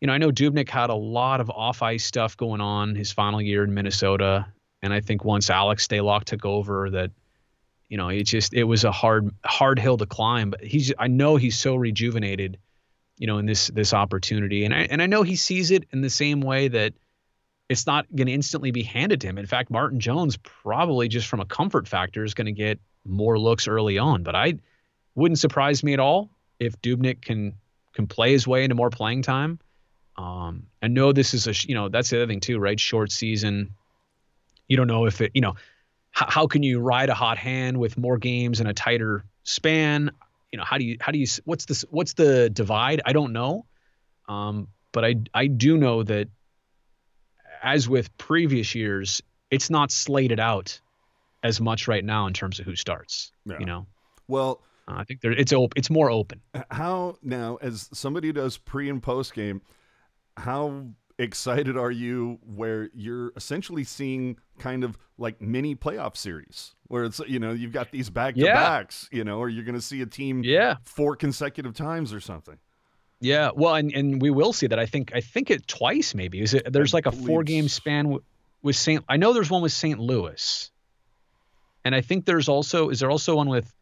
[0.00, 3.12] you know, I know Dubnyk had a lot of off ice stuff going on his
[3.12, 4.46] final year in Minnesota,
[4.82, 7.10] and I think once Alex Stalock took over, that
[7.90, 10.50] you know, it just it was a hard hard hill to climb.
[10.50, 12.58] But he's, I know he's so rejuvenated,
[13.18, 16.00] you know, in this this opportunity, and I and I know he sees it in
[16.00, 16.94] the same way that
[17.70, 19.38] it's not going to instantly be handed to him.
[19.38, 23.38] In fact, Martin Jones probably just from a comfort factor is going to get more
[23.38, 24.24] looks early on.
[24.24, 24.54] But I
[25.14, 27.54] wouldn't surprise me at all if Dubnyk can
[27.92, 29.60] can play his way into more playing time.
[30.16, 32.78] Um, I know this is a you know that's the other thing too, right?
[32.78, 33.76] Short season.
[34.66, 35.54] You don't know if it you know
[36.10, 40.10] how, how can you ride a hot hand with more games in a tighter span?
[40.50, 43.00] You know how do you how do you what's this what's the divide?
[43.06, 43.64] I don't know.
[44.28, 46.28] Um, but I I do know that
[47.62, 50.80] as with previous years, it's not slated out
[51.42, 53.32] as much right now in terms of who starts.
[53.46, 53.58] Yeah.
[53.58, 53.86] You know,
[54.28, 56.40] Well, uh, I think there it's op- it's more open.
[56.70, 59.62] how now as somebody who does pre and post game,
[60.36, 60.84] how
[61.18, 67.20] excited are you where you're essentially seeing kind of like mini playoff series where it's
[67.28, 70.00] you know you've got these back to backs, you know, or you're going to see
[70.00, 72.58] a team Yeah, four consecutive times or something.
[73.20, 73.50] Yeah.
[73.54, 74.78] Well, and and we will see that.
[74.78, 76.40] I think I think it twice maybe.
[76.40, 76.72] Is it?
[76.72, 78.22] There's I like a four game span w-
[78.62, 79.04] with Saint.
[79.08, 79.98] I know there's one with St.
[79.98, 80.70] Louis,
[81.84, 83.72] and I think there's also is there also one with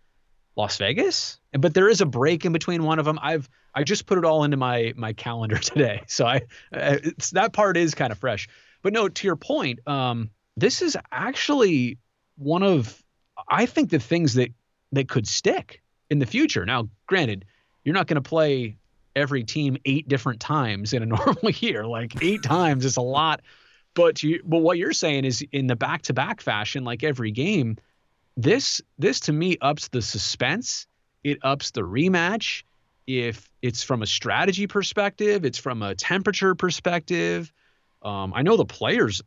[0.57, 1.38] Las Vegas?
[1.53, 3.18] But there is a break in between one of them.
[3.22, 7.53] I've I just put it all into my my calendar today, so I it's, that
[7.53, 8.48] part is kind of fresh.
[8.83, 11.98] But no, to your point, um, this is actually
[12.37, 13.03] one of
[13.48, 14.51] I think the things that
[14.92, 16.66] that could stick in the future.
[16.66, 17.44] Now, granted,
[17.85, 18.79] you're not going to play
[19.18, 21.87] every team eight different times in a normal year.
[21.87, 23.42] Like eight times is a lot.
[23.94, 27.76] But you, but what you're saying is in the back-to-back fashion, like every game,
[28.37, 30.87] this this to me ups the suspense.
[31.24, 32.62] It ups the rematch.
[33.07, 37.52] If it's from a strategy perspective, it's from a temperature perspective.
[38.02, 39.22] Um, I know the players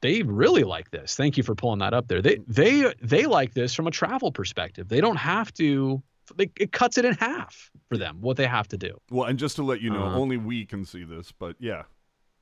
[0.00, 1.14] they really like this.
[1.14, 2.22] Thank you for pulling that up there.
[2.22, 4.88] They they they like this from a travel perspective.
[4.88, 6.02] They don't have to.
[6.38, 8.96] It cuts it in half for them what they have to do.
[9.10, 10.18] Well, and just to let you know, Uh-huh.
[10.18, 11.82] only we can see this, but yeah.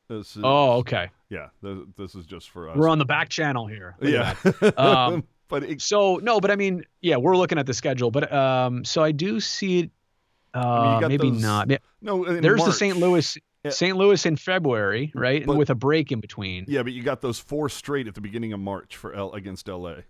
[0.08, 1.10] This is, Oh, okay.
[1.30, 2.76] yeah, th- this is just for us.
[2.76, 3.96] We're on the back channel here.
[4.00, 4.70] Look yeah.
[4.76, 8.30] Um, but it, So no, but I mean, yeah, we're looking at the schedule, but
[8.32, 9.90] um, so I do see it.
[10.54, 11.70] Uh, mean, maybe those- not.
[12.02, 12.98] No, There's the St.
[12.98, 13.70] Louis, Yeah.
[13.70, 13.96] St.
[13.96, 16.66] Louis in February, right, But- with a break in between.
[16.68, 19.66] Yeah, but you got those four straight at the beginning of March for L against
[19.68, 20.02] LA.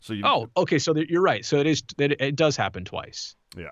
[0.00, 0.78] So you Oh, okay.
[0.78, 1.44] So you're right.
[1.44, 1.82] So it is.
[1.98, 3.34] It, it does happen twice.
[3.56, 3.70] yeah.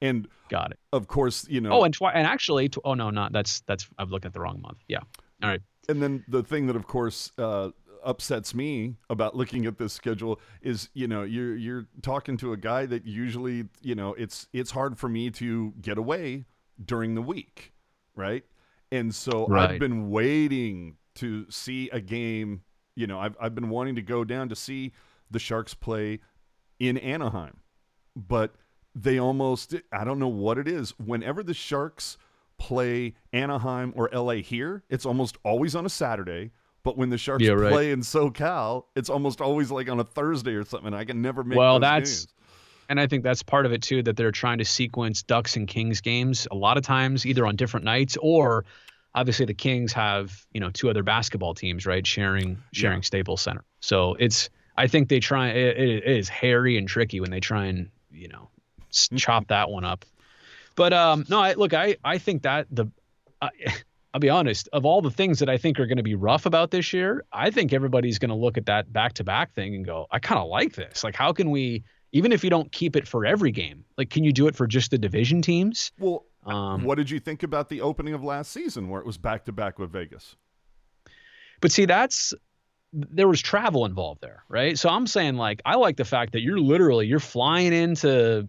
[0.00, 0.78] And Got it.
[0.92, 3.88] of course, you know, Oh, and twi- and actually, tw- oh no, not that's that's.
[3.98, 4.78] I've looked at the wrong month.
[4.88, 4.98] Yeah.
[5.42, 5.60] All right.
[5.88, 7.70] and then the thing that of course uh,
[8.04, 12.56] upsets me about looking at this schedule is you know you're you're talking to a
[12.56, 16.44] guy that usually you know it's it's hard for me to get away
[16.84, 17.72] during the week,
[18.14, 18.44] right?
[18.92, 19.70] And so Right.
[19.70, 22.62] I've been waiting to see a game.
[22.96, 24.92] You know, I've I've been wanting to go down to see
[25.30, 26.20] the Sharks play
[26.78, 27.58] in Anaheim,
[28.16, 28.54] but
[28.94, 30.90] they almost I don't know what it is.
[30.98, 32.16] Whenever the Sharks
[32.58, 36.50] play Anaheim or LA here, it's almost always on a Saturday.
[36.84, 37.72] But when the Sharks Yeah, right.
[37.72, 40.92] play in SoCal, it's almost always like on a Thursday or something.
[40.92, 42.28] I can never make Well, that's- games.
[42.90, 45.66] And I think that's part of it too that they're trying to sequence Ducks and
[45.66, 48.66] Kings games a lot of times either on different nights or
[49.14, 53.04] obviously the Kings have, you know, two other basketball teams, right, sharing sharing Yeah.
[53.04, 53.64] Staples Center.
[53.80, 57.66] So it's I think they try it, it is hairy and tricky when they try
[57.66, 58.50] and, you know,
[59.16, 60.04] chop that one up.
[60.76, 62.86] But um no, I look, I I think that the
[63.40, 63.50] I,
[64.14, 66.46] I'll be honest, of all the things that I think are going to be rough
[66.46, 70.06] about this year, I think everybody's going to look at that back-to-back thing and go,
[70.08, 71.02] I kind of like this.
[71.02, 71.82] Like how can we
[72.12, 74.66] even if you don't keep it for every game, like can you do it for
[74.68, 75.90] just the division teams?
[75.98, 79.18] Well, Um, what did you think about the opening of last season where it was
[79.18, 80.36] back to back with Vegas?
[81.60, 82.34] But see, that's
[82.94, 84.78] there was travel involved there, right?
[84.78, 88.48] So I'm saying like I like the fact that you're literally you're flying into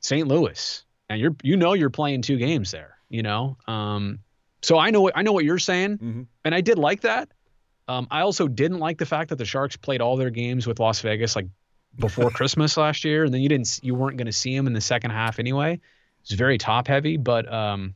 [0.00, 0.26] St.
[0.26, 3.56] Louis and you're you know you're playing two games there, you know.
[3.68, 4.20] Um,
[4.62, 6.26] so I know I know what you're saying, Mhm.
[6.44, 7.28] and I did like that.
[7.88, 10.80] Um, I also didn't like the fact that the Sharks played all their games with
[10.80, 11.48] Las Vegas like
[11.98, 14.72] before Christmas last year, and then you didn't you weren't going to see them in
[14.72, 15.80] the second half anyway.
[16.22, 17.94] It's very top heavy, but um,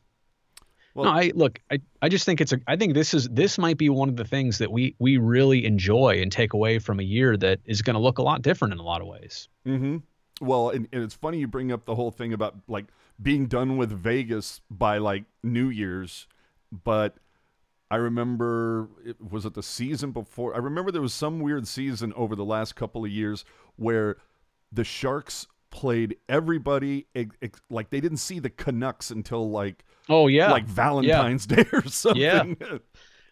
[0.97, 3.59] Well- no, I look, I, I just think it's a I think this is this
[3.59, 6.99] might be one of the things that we we really enjoy and take away from
[7.01, 9.49] a year that is going to look a lot different in a lot of ways.
[9.67, 9.99] Mm-hmm.
[10.41, 12.87] Well, and, and it's funny you bring up the whole thing about like
[13.23, 16.27] being done with Vegas by like New Year's,
[16.85, 17.17] but
[17.91, 20.55] I remember it was it the season before.
[20.55, 23.45] I remember there was some weird season over the last couple of years
[23.77, 24.17] where
[24.73, 30.27] the Sharks played everybody ex- ex- like they didn't see the Canucks until like Oh
[30.29, 32.21] yeah, like Valentine's Day or something.
[32.23, 32.45] Yeah.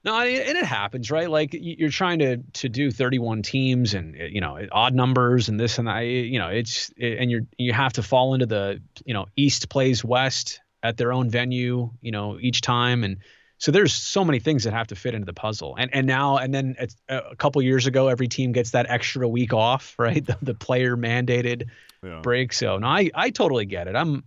[0.06, 1.30] No, I- and it happens, right?
[1.30, 5.48] Like you're trying to to do 31 teams and uh, you know eh, odd numbers
[5.48, 6.00] and this and that.
[6.00, 9.70] Eh, you know, it's and you're you have to fall into the you know East
[9.70, 13.16] plays West at their own venue, you know, each time, and
[13.56, 15.74] so there's so many things that have to fit into the puzzle.
[15.78, 19.26] And and now and then it's, a couple years ago, every team gets that extra
[19.26, 20.22] week off, right?
[20.22, 21.68] The, the player mandated
[22.02, 22.20] Yeah.
[22.20, 22.52] break.
[22.52, 23.96] So no, I I totally get it.
[23.96, 24.24] I'm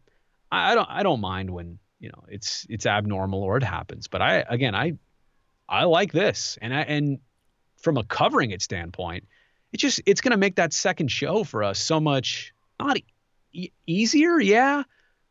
[0.51, 4.07] I I don't I don't mind when you know it's it's abnormal or it happens.
[4.07, 4.93] But I again I
[5.67, 7.19] I like this, and I and
[7.77, 9.27] from a covering it standpoint,
[9.71, 12.97] it just it's going to make that second show for us so much not
[13.53, 14.83] e- easier, yeah,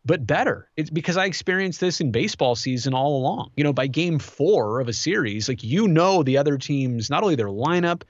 [0.05, 0.71] but better.
[0.77, 3.51] It's because I experienced this in baseball season all along.
[3.57, 7.23] You know, by game four of a series, like you know the other teams, not
[7.23, 8.03] only their lineup,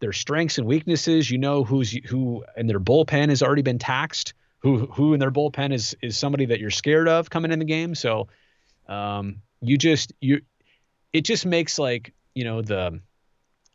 [0.00, 1.30] their strengths and weaknesses.
[1.30, 4.34] You know who's who, and their bullpen has already been taxed.
[4.60, 7.64] Who who in their bullpen is is somebody that you're scared of coming in the
[7.64, 7.94] game.
[7.94, 8.28] So,
[8.88, 10.40] um, you just you
[11.12, 13.00] it just makes like you know the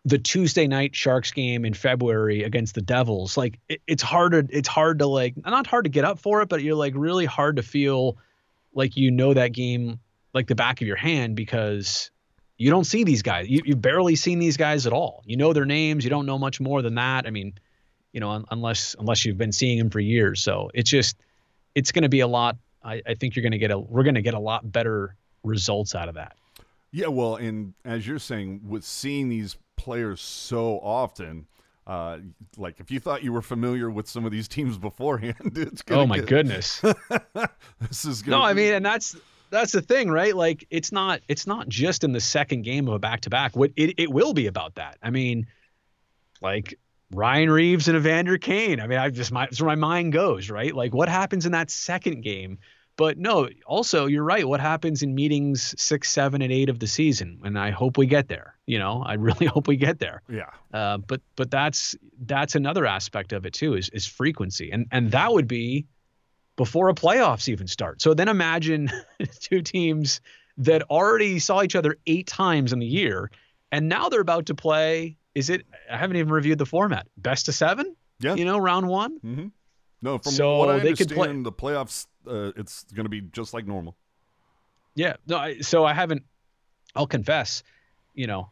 [0.06, 4.48] the Tuesday night Sharks game in February against the Devils like it, it's hard to
[4.50, 7.26] it's hard to like not hard to get up for it but you're like really
[7.26, 8.17] hard to feel
[8.74, 10.00] like you know that game
[10.34, 12.10] like the back of your hand because
[12.58, 13.50] you don't see these guys.
[13.50, 15.24] You, you've barely seen these guys at all.
[15.26, 16.04] You know their names.
[16.04, 17.26] You don't know much more than that.
[17.28, 17.54] I mean
[18.13, 21.17] you know un- unless unless you've been seeing them for years so it's just
[21.76, 24.04] it's going to be a lot I, I think you're going to get a we're
[24.04, 26.36] going to get a lot better results out of that
[26.91, 31.47] Yeah, well, and as you're saying, with seeing these players so often,
[31.88, 32.17] uh,
[32.58, 36.02] like if you thought you were familiar with some of these teams beforehand, it's gonna
[36.02, 36.82] oh my get- goodness
[37.80, 39.15] this is gonna No, I mean, and that's
[39.52, 40.36] that's the thing, right?
[40.36, 43.56] Like it's not it's not just in the second game of a back to back.
[43.56, 44.97] What it, it will be about that.
[45.02, 45.47] I mean,
[46.41, 46.78] like
[47.13, 48.80] Ryan Reaves and Evander Kane.
[48.80, 50.73] I mean, I just my that's where my mind goes, right?
[50.73, 52.60] Like what happens in that second game?
[52.98, 54.48] But no, also you're right.
[54.48, 57.40] What happens in meetings six, seven, and eight of the season?
[57.44, 58.56] And I hope we get there.
[58.65, 60.21] You know, I really hope we get there.
[60.29, 64.88] yeah, Uh, but but that's that's another aspect of it too is is frequency, and
[64.92, 65.86] and that would be
[66.58, 68.02] before a playoffs even start.
[68.02, 68.92] So then imagine
[69.40, 70.21] two teams
[70.58, 73.31] that already saw each other eight times in the year,
[73.71, 75.17] and now they're about to play.
[75.36, 75.65] Is it?
[75.92, 77.08] I haven't even reviewed the format.
[77.17, 77.96] Best of seven.
[78.19, 78.36] Yeah.
[78.36, 79.19] You know, round one.
[79.19, 79.48] Mm-hmm.
[80.02, 80.17] no.
[80.19, 83.21] From So what I they could understand, play- the playoffs, uh, it's going to be
[83.21, 83.96] just like normal.
[84.96, 85.15] Yeah.
[85.27, 85.38] No.
[85.38, 86.23] I, so I haven't.
[86.96, 87.63] I'll confess.
[88.13, 88.52] You know,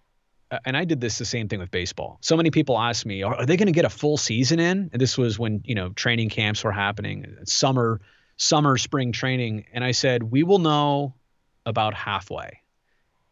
[0.66, 2.18] and I did this the same thing with baseball.
[2.22, 4.90] So many people ask me, "Are, are they going to get a full season in?"
[4.94, 8.00] And this was when you know training camps were happening, summer,
[8.38, 11.14] summer, spring training, and I said, "We will know
[11.66, 12.62] about halfway."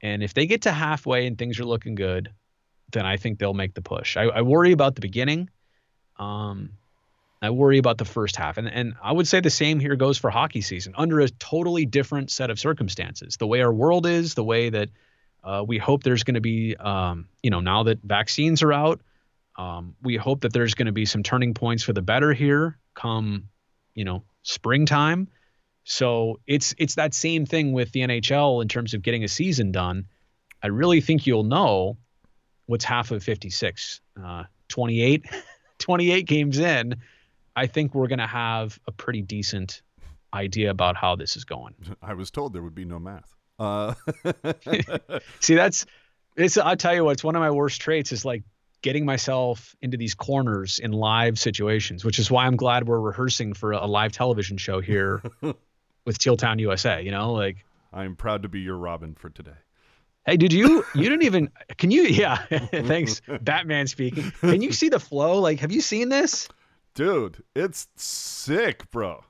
[0.01, 2.29] And if they get to halfway and things are looking good,
[2.91, 4.17] then I think they'll make the push.
[4.17, 5.49] I, I worry about the beginning.
[6.17, 6.71] Um,
[7.41, 10.17] I worry about the first half, and and I would say the same here goes
[10.17, 13.37] for hockey season under a totally different set of circumstances.
[13.37, 14.89] The way our world is, the way that
[15.43, 19.01] uh, we hope there's going to be, um, you know, now that vaccines are out,
[19.55, 22.77] um, we hope that there's going to be some turning points for the better here
[22.95, 23.49] come,
[23.93, 25.27] you know, springtime.
[25.83, 29.71] So it's it's that same thing with the NHL in terms of getting a season
[29.71, 30.07] done.
[30.61, 31.97] I really think you'll know
[32.67, 35.25] what's half of 56, uh, 28,
[35.79, 36.95] 28 games in.
[37.55, 39.81] I think we're going to have a pretty decent
[40.33, 41.73] idea about how this is going.
[42.01, 43.33] I was told there would be no math.
[43.57, 43.95] Uh,
[45.39, 45.85] See, that's
[46.35, 46.57] it's.
[46.57, 47.11] I'll tell you what.
[47.13, 48.43] It's one of my worst traits is like
[48.83, 53.53] getting myself into these corners in live situations, which is why I'm glad we're rehearsing
[53.53, 55.23] for a live television show here
[56.05, 57.01] with Teal Town USA.
[57.01, 59.57] You know, like I am proud to be your Robin for today.
[60.27, 60.83] Hey, did you?
[60.93, 61.49] You didn't even.
[61.77, 62.03] Can you?
[62.03, 62.35] Yeah.
[62.71, 64.31] Thanks, Batman speaking.
[64.41, 65.39] Can you see the flow?
[65.39, 66.49] Like, have you seen this?
[66.95, 69.23] Dude, it's sick, bro.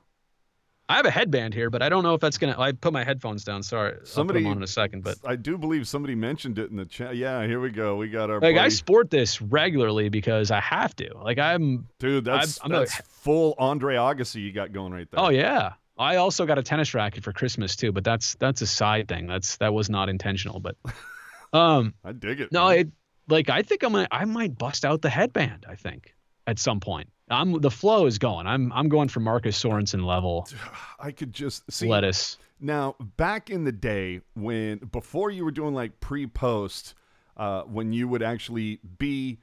[0.90, 2.58] I have a headband here, but I don't know if that's gonna.
[2.58, 3.62] I put my headphones down.
[3.62, 5.04] Sorry, Somebody- I'll put them on in a second.
[5.04, 7.14] But I do believe somebody mentioned it in the chat.
[7.14, 7.96] Yeah, here we go.
[7.96, 11.14] We got our like, I sport this regularly because I have to.
[11.18, 11.86] Like, I'm.
[12.00, 12.24] dude.
[12.24, 15.20] That's I'm that's full Andre Agassi you got going right there.
[15.20, 15.74] Oh yeah.
[15.98, 19.26] I also got a tennis racket for Christmas too, but that's that's a side thing.
[19.26, 20.76] That's that was not intentional, but
[21.52, 22.52] um I dig it.
[22.52, 22.78] no, man.
[22.78, 22.88] it
[23.28, 26.14] like I think I'm gonna I might bust out the headband, I think,
[26.46, 27.10] at some point.
[27.30, 28.46] I'm the flow is going.
[28.46, 30.48] I'm I'm going for Marcus Sorensen level
[30.98, 32.38] I could just see lettuce.
[32.60, 36.94] Now, back in the day when before you were doing like pre-post,
[37.36, 39.38] uh, when you would actually be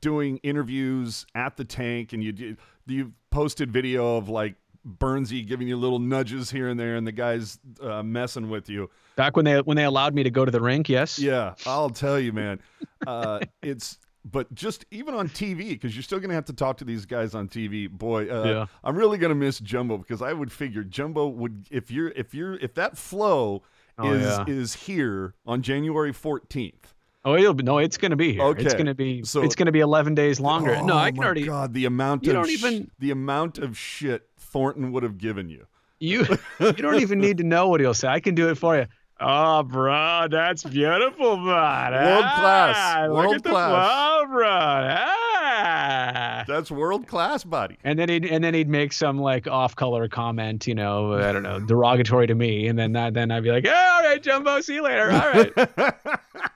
[0.00, 2.56] doing interviews at the tank, and you
[2.86, 4.54] you posted video of like
[4.86, 8.90] Burnsy giving you little nudges here and there, and the guys uh, messing with you.
[9.16, 11.18] Back when they when they allowed me to go to the rink, yes.
[11.18, 12.60] Yeah, I'll tell you, man.
[13.06, 16.84] Uh, it's but just even on TV because you're still gonna have to talk to
[16.84, 17.90] these guys on TV.
[17.90, 18.66] Boy, uh, Yeah.
[18.84, 22.54] I'm really gonna miss Jumbo because I would figure Jumbo would if you're if you're
[22.56, 23.62] if that flow
[23.98, 24.44] Oh, is yeah.
[24.46, 26.94] is here on January 14th.
[27.24, 28.54] Oh, it'll be no, it's gonna be here.
[28.56, 30.74] It's gonna be So- it's gonna be eleven days longer.
[30.82, 33.58] no, Oh I can my already God, the amount You of don't even- the amount
[33.58, 35.66] of shit Thornton would have given you.
[35.98, 36.26] You
[36.60, 38.08] you don't even need to know what he'll say.
[38.08, 38.86] I can do it for you.
[39.22, 41.92] Oh, bro, that's beautiful, bud.
[41.92, 42.76] World class.
[42.78, 43.92] Ah, look World at the class.
[43.92, 44.48] flow, bro.
[44.48, 46.44] Ah.
[46.48, 47.76] That's world class, buddy.
[47.84, 51.42] And then he'd and then he'd make some like off-color comment, you know, I don't
[51.42, 54.62] know, derogatory to me, and then that then I'd be like, yeah, all right, Jumbo,
[54.62, 55.10] see you later.
[55.12, 55.32] All
[55.76, 55.94] right.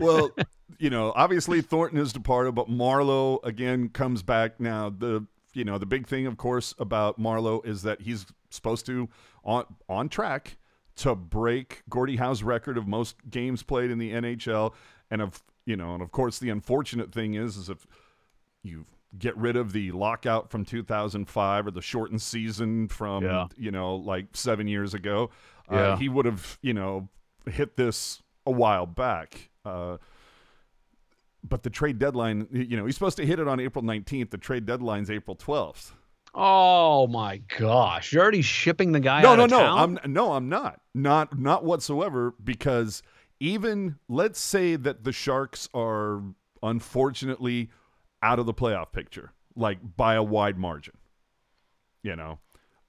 [0.00, 0.30] well,
[0.78, 4.90] you know, obviously Thornton has departed, but Marleau again comes back now.
[4.90, 9.08] The you know the big thing, of course, about Marleau is that he's supposed to
[9.44, 10.56] on on track
[10.96, 14.72] to break Gordie Howe's record of most games played in the NHL,
[15.10, 17.86] and of you know, and of course, the unfortunate thing is, is if
[18.62, 18.84] you
[19.16, 23.46] get rid of the lockout from 2005 or the shortened season from Yeah.
[23.56, 25.30] you know like seven years ago,
[25.68, 27.08] uh, he would have you know
[27.48, 29.50] hit this a while back.
[29.64, 29.98] Uh,
[31.42, 34.30] but the trade deadline, you know, he's supposed to hit it on April 19th.
[34.30, 35.92] The trade deadline's April 12th.
[36.34, 39.58] Oh my gosh, you're already shipping the guy no, out no, no.
[39.58, 39.98] town?
[40.04, 40.80] I'm no, I'm not.
[40.92, 43.02] Not not whatsoever because
[43.38, 46.22] even let's say that the Sharks are
[46.60, 47.70] unfortunately
[48.20, 50.94] out of the playoff picture like by a wide margin.
[52.02, 52.40] You know.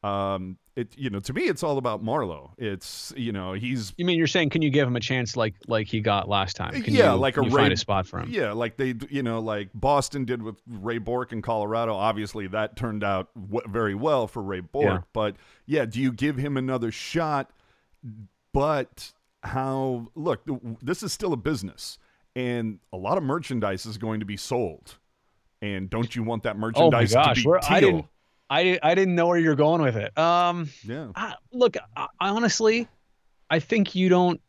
[0.05, 2.51] Um it you know, to me it's all about Marleau.
[2.57, 5.55] It's you know, he's You mean you're saying can you give him a chance like
[5.67, 6.73] like he got last time?
[6.83, 8.29] Can Yeah, you, like a you Ray- find a spot for him.
[8.29, 11.93] Yeah, like they, you know, like Boston did with Ray Bourque in Colorado.
[11.95, 14.85] Obviously, that turned out w- very well for Ray Bourque.
[14.85, 14.99] Yeah.
[15.13, 17.51] But yeah, do you give him another shot?
[18.53, 20.07] But how?
[20.15, 20.41] Look,
[20.81, 21.97] this is still a business,
[22.35, 24.97] and a lot of merchandise is going to be sold.
[25.61, 28.09] And don't you want that Oh my merchandise gosh, to be teal?
[28.49, 30.17] I didn't I didn't know where you're going with it.
[30.17, 31.07] Um Yeah.
[31.15, 32.87] I, look, I, I honestly
[33.49, 34.41] I think you don't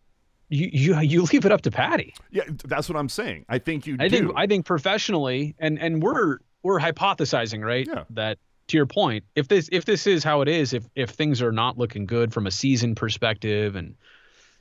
[0.49, 2.15] you, you you leave it up to Patty.
[2.31, 3.47] Yeah, that's what I'm saying.
[3.49, 4.19] I think you I do.
[4.19, 7.87] think I think professionally and and we're we're hypothesizing, right?
[7.87, 8.05] Yeah.
[8.11, 8.39] That
[8.69, 11.53] to your point, if this if this is how it is, if if things are
[11.53, 13.95] not looking good from a season perspective and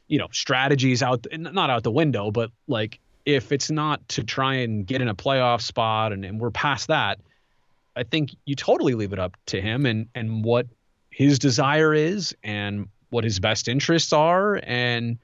[0.08, 4.54] you know, strategies out not out the window, but like if it's not to try
[4.56, 7.20] and get in a playoff spot and, and we're past that,
[7.96, 10.68] I think you totally leave it up to him and and what
[11.10, 15.18] his desire is and what his best interests are and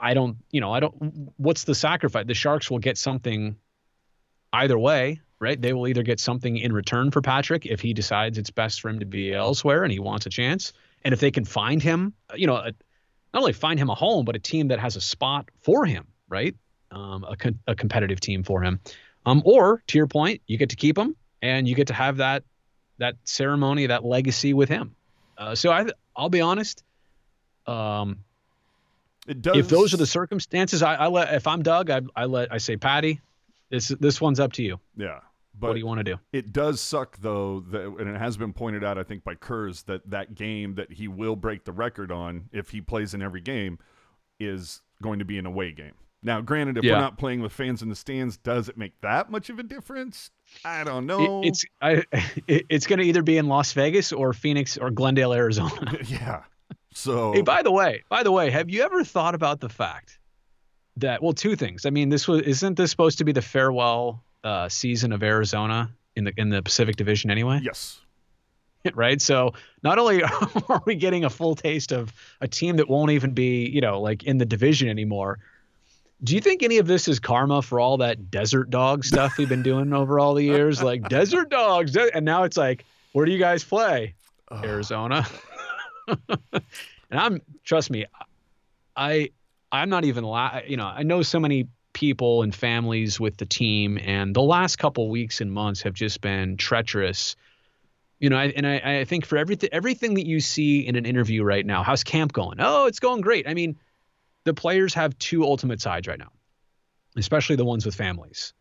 [0.00, 2.26] I don't, you know, I don't what's the sacrifice?
[2.26, 3.56] The Sharks will get something
[4.52, 5.60] either way, right?
[5.60, 8.88] They will either get something in return for Patrick if he decides it's best for
[8.88, 10.72] him to be elsewhere and he wants a chance.
[11.04, 12.72] And if they can find him, you know, a,
[13.32, 16.06] not only find him a home, but a team that has a spot for him,
[16.28, 16.54] right?
[16.94, 18.80] um, a, con- a competitive team for him.
[19.26, 22.16] Um, or to your point, you get to keep him and you get to have
[22.16, 22.42] that
[22.98, 24.94] that ceremony, that legacy with him.
[25.36, 25.86] Uh, so I,
[26.16, 26.82] I'll be honest.
[27.66, 28.20] Um,
[29.26, 29.56] it does.
[29.56, 31.34] If those are the circumstances, I, I let.
[31.34, 32.52] If I'm Doug, I, I let.
[32.52, 33.20] I say, Patty,
[33.70, 34.80] this this one's up to you.
[34.96, 35.20] Yeah.
[35.58, 36.16] But what do you want to do?
[36.32, 39.82] It does suck though, that, and it has been pointed out, I think, by Kurz
[39.84, 43.40] that that game that he will break the record on if he plays in every
[43.40, 43.78] game
[44.40, 45.92] is going to be an away game.
[46.24, 46.94] Now, granted, if Yeah.
[46.94, 49.62] we're not playing with fans in the stands, does it make that much of a
[49.62, 50.30] difference?
[50.64, 51.42] I don't know.
[51.42, 52.02] It, it's I,
[52.46, 55.98] it, it's going to either be in Las Vegas or Phoenix or Glendale, Arizona.
[56.06, 56.42] yeah.
[56.92, 60.18] So Hey, by the way, by the way, have you ever thought about the fact
[60.96, 61.86] that well, two things.
[61.86, 65.90] I mean, this was isn't this supposed to be the farewell uh, season of Arizona
[66.16, 67.60] in the in the Pacific Division anyway?
[67.62, 68.00] yes,
[68.94, 69.20] right?
[69.20, 73.32] So not only are we getting a full taste of a team that won't even
[73.32, 75.38] be, you know, like in the division anymore.
[76.24, 79.48] Do you think any of this is karma for all that desert dog stuff we've
[79.48, 80.82] been doing over all the years?
[80.82, 84.14] Like desert dogs, de- and now it's like, where do you guys play?
[84.50, 84.64] Ugh.
[84.64, 85.26] Arizona.
[86.08, 86.30] and
[87.10, 88.06] I'm trust me,
[88.96, 89.30] I
[89.70, 93.46] I'm not even la- you know, I know so many people and families with the
[93.46, 97.36] team and the last couple weeks and months have just been treacherous.
[98.18, 101.04] You know, I, and I, I think for everything everything that you see in an
[101.04, 102.58] interview right now, how's camp going?
[102.60, 103.46] Oh, it's going great.
[103.46, 103.76] I mean,
[104.44, 106.32] the players have two ultimate sides right now,
[107.16, 108.52] especially the ones with families.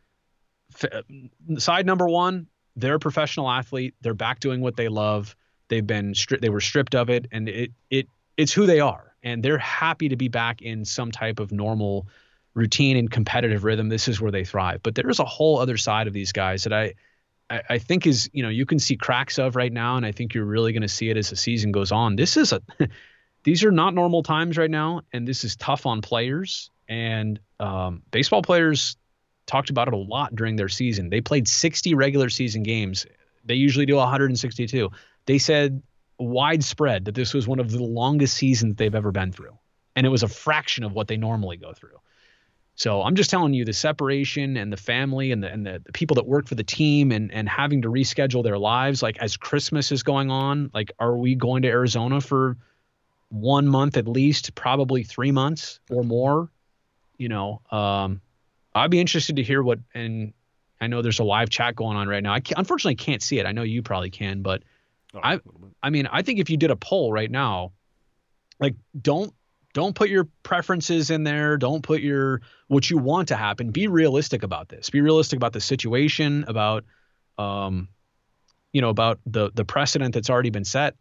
[0.73, 3.93] F- uh, side number one, they're a professional athlete.
[4.01, 5.36] They're back doing what they love.
[5.67, 8.07] They've been stri- they were stripped of it, and it it
[8.38, 12.07] it's who they are, and they're happy to be back in some type of normal
[12.53, 13.89] routine and competitive rhythm.
[13.89, 14.81] This is where they thrive.
[14.84, 16.73] But there's a whole other side of these guys that.
[16.73, 16.93] I
[17.49, 20.34] I think is you know you can see cracks of right now, and I think
[20.34, 22.15] you're really going to see it as the season goes on.
[22.15, 22.61] This is a
[23.43, 26.69] these are not normal times right now, and this is tough on players.
[26.87, 28.97] And um, baseball players
[29.45, 31.09] talked about it a lot during their season.
[31.09, 33.05] They played 60 regular season games.
[33.43, 34.89] They usually do 162.
[35.25, 35.81] They said
[36.17, 39.57] widespread that this was one of the longest seasons they've ever been through,
[39.95, 41.99] and it was a fraction of what they normally go through.
[42.75, 45.91] So I'm just telling you the separation and the family and the and the, the
[45.91, 49.37] people that work for the team and and having to reschedule their lives like as
[49.37, 52.57] Christmas is going on, like are we going to Arizona for
[53.34, 56.49] one month at least, probably three months or more?
[57.17, 58.21] You know, um,
[58.75, 60.34] I'd be interested to hear what and
[60.79, 62.34] I know there's a live chat going on right now.
[62.34, 63.45] I can't, unfortunately can't see it.
[63.45, 64.63] I know you probably can, but
[65.15, 65.69] Oh, I- a little bit.
[65.81, 67.71] I mean, I think if you did a poll right now,
[68.59, 69.34] like don't
[69.73, 71.57] don't put your preferences in there.
[71.57, 73.71] Don't put your what you want to happen.
[73.71, 74.89] Be realistic about this.
[74.89, 76.84] Be realistic about the situation, about
[77.38, 77.89] um,
[78.71, 80.95] you know, about the the precedent that's already been set.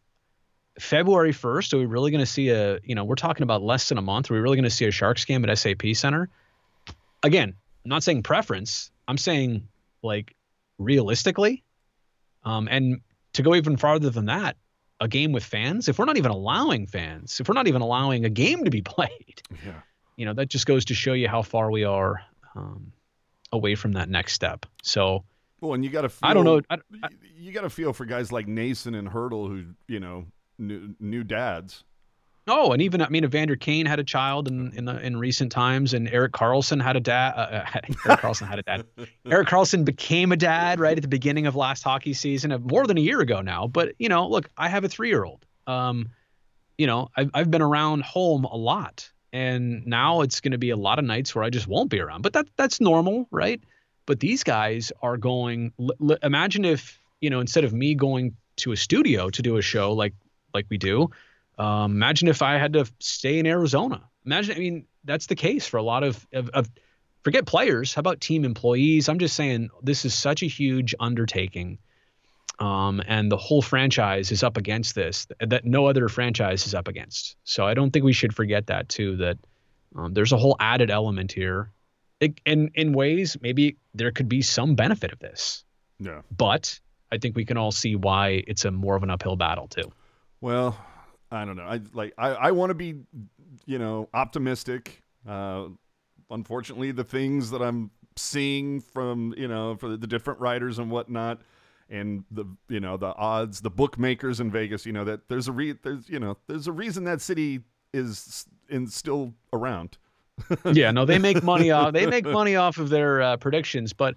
[0.78, 3.88] February 1st, are we really going to see a, you know, we're talking about less
[3.88, 4.30] than a month.
[4.30, 6.28] Are we really going to see a shark scam at SAP Center?
[7.22, 7.54] Again,
[7.84, 8.90] I'm not saying preference.
[9.06, 9.68] I'm saying
[10.02, 10.34] like
[10.78, 11.62] realistically.
[12.44, 13.00] Um, and
[13.34, 14.56] to go even farther than that,
[15.00, 18.24] a game with fans, if we're not even allowing fans, if we're not even allowing
[18.24, 19.72] a game to be played, Yeah.
[20.16, 22.22] you know, that just goes to show you how far we are
[22.54, 22.92] um,
[23.52, 24.64] away from that next step.
[24.82, 25.24] So
[25.60, 26.10] Well, and you got to.
[26.22, 26.60] I don't know.
[26.70, 30.26] I, I, You got to feel for guys like Nason and Hertl, who you know,
[30.62, 31.84] new, new dads.
[32.48, 35.52] oh, and even I mean, Evander Kane had a child in in, the, in recent
[35.52, 37.34] times, and Erik Karlsson had a dad.
[37.36, 38.86] Uh, uh, Erik Karlsson had a dad.
[39.30, 42.86] Erik Karlsson became a dad right at the beginning of last hockey season, of more
[42.86, 43.66] than a year ago now.
[43.66, 45.44] But you know, look, I have a three-year-old.
[45.66, 46.10] Um,
[46.78, 50.70] you know, I've I've been around home a lot, and now it's going to be
[50.70, 52.22] a lot of nights where I just won't be around.
[52.22, 53.60] But that that's normal, right?
[54.06, 55.72] But these guys are going.
[55.78, 59.56] L- l- imagine if you know, instead of me going to a studio to do
[59.56, 60.12] a show like
[60.54, 61.10] like we do,
[61.58, 64.02] um, imagine if I had to stay in Arizona.
[64.24, 66.70] Imagine, I mean, that's the case for a lot of, of, of
[67.22, 67.94] forget players.
[67.94, 69.08] How about team employees?
[69.08, 71.78] I'm just saying this is such a huge undertaking.
[72.58, 76.86] Um, and the whole franchise is up against this that no other franchise is up
[76.86, 77.36] against.
[77.44, 79.16] So I don't think we should forget that too.
[79.16, 79.38] That
[79.96, 81.70] um, there's a whole added element here.
[82.20, 85.64] It, in in ways, maybe there could be some benefit of this,
[85.98, 86.20] Yeah.
[86.36, 86.78] but
[87.10, 89.90] I think we can all see why it's a more of an uphill battle too.
[90.42, 90.76] Well,
[91.30, 91.62] I don't know.
[91.62, 92.12] I like.
[92.18, 92.96] I, I want to be,
[93.64, 95.00] you know, optimistic.
[95.26, 95.68] Uh,
[96.30, 101.40] unfortunately, the things that I'm seeing from you know for the different writers and whatnot,
[101.88, 105.52] and the you know the odds, the bookmakers in Vegas, you know that there's a
[105.52, 107.60] re there's you know there's a reason that city
[107.94, 109.96] is in still around.
[110.72, 114.16] yeah, no, they make money off they make money off of their uh, predictions, but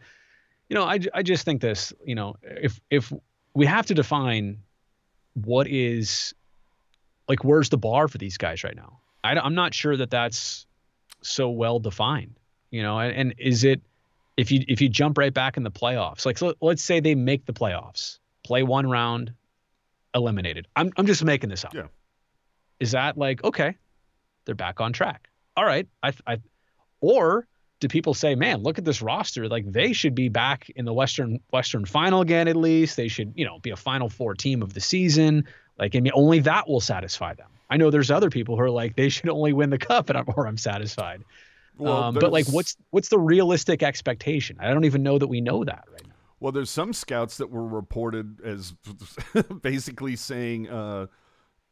[0.69, 3.13] you know, I, I just think this, you know, if if
[3.53, 4.57] we have to define
[5.36, 6.34] what is
[7.28, 9.00] like where's the bar for these guys right now?
[9.24, 10.66] I, am not sure that that's
[11.22, 12.36] so well defined.
[12.72, 13.82] You know, and, and is it
[14.38, 17.16] if you if you jump right back in the playoffs, like so let's say they
[17.16, 19.34] make the playoffs, play one round,
[20.14, 20.68] eliminated.
[20.76, 21.74] I'm I'm just making this up.
[21.74, 21.88] Yeah.
[22.80, 23.76] Is that like okay,
[24.46, 25.30] they're back on track?
[25.56, 26.40] All right, I I
[27.00, 27.48] or
[27.80, 29.47] do people say, man, look at this roster?
[29.47, 32.95] Like they should be back in the Western Western Final again at least.
[32.95, 35.45] They should, you know, be a Final Four team of the season.
[35.78, 37.49] Like, I mean, only that will satisfy them.
[37.69, 40.17] I know there's other people who are like they should only win the cup, and
[40.17, 41.23] I'm or I'm satisfied.
[41.78, 44.57] Well, um, but like, what's what's the realistic expectation?
[44.59, 46.13] I don't even know that we know that right now.
[46.39, 48.73] Well, there's some scouts that were reported as
[49.61, 51.07] basically saying uh,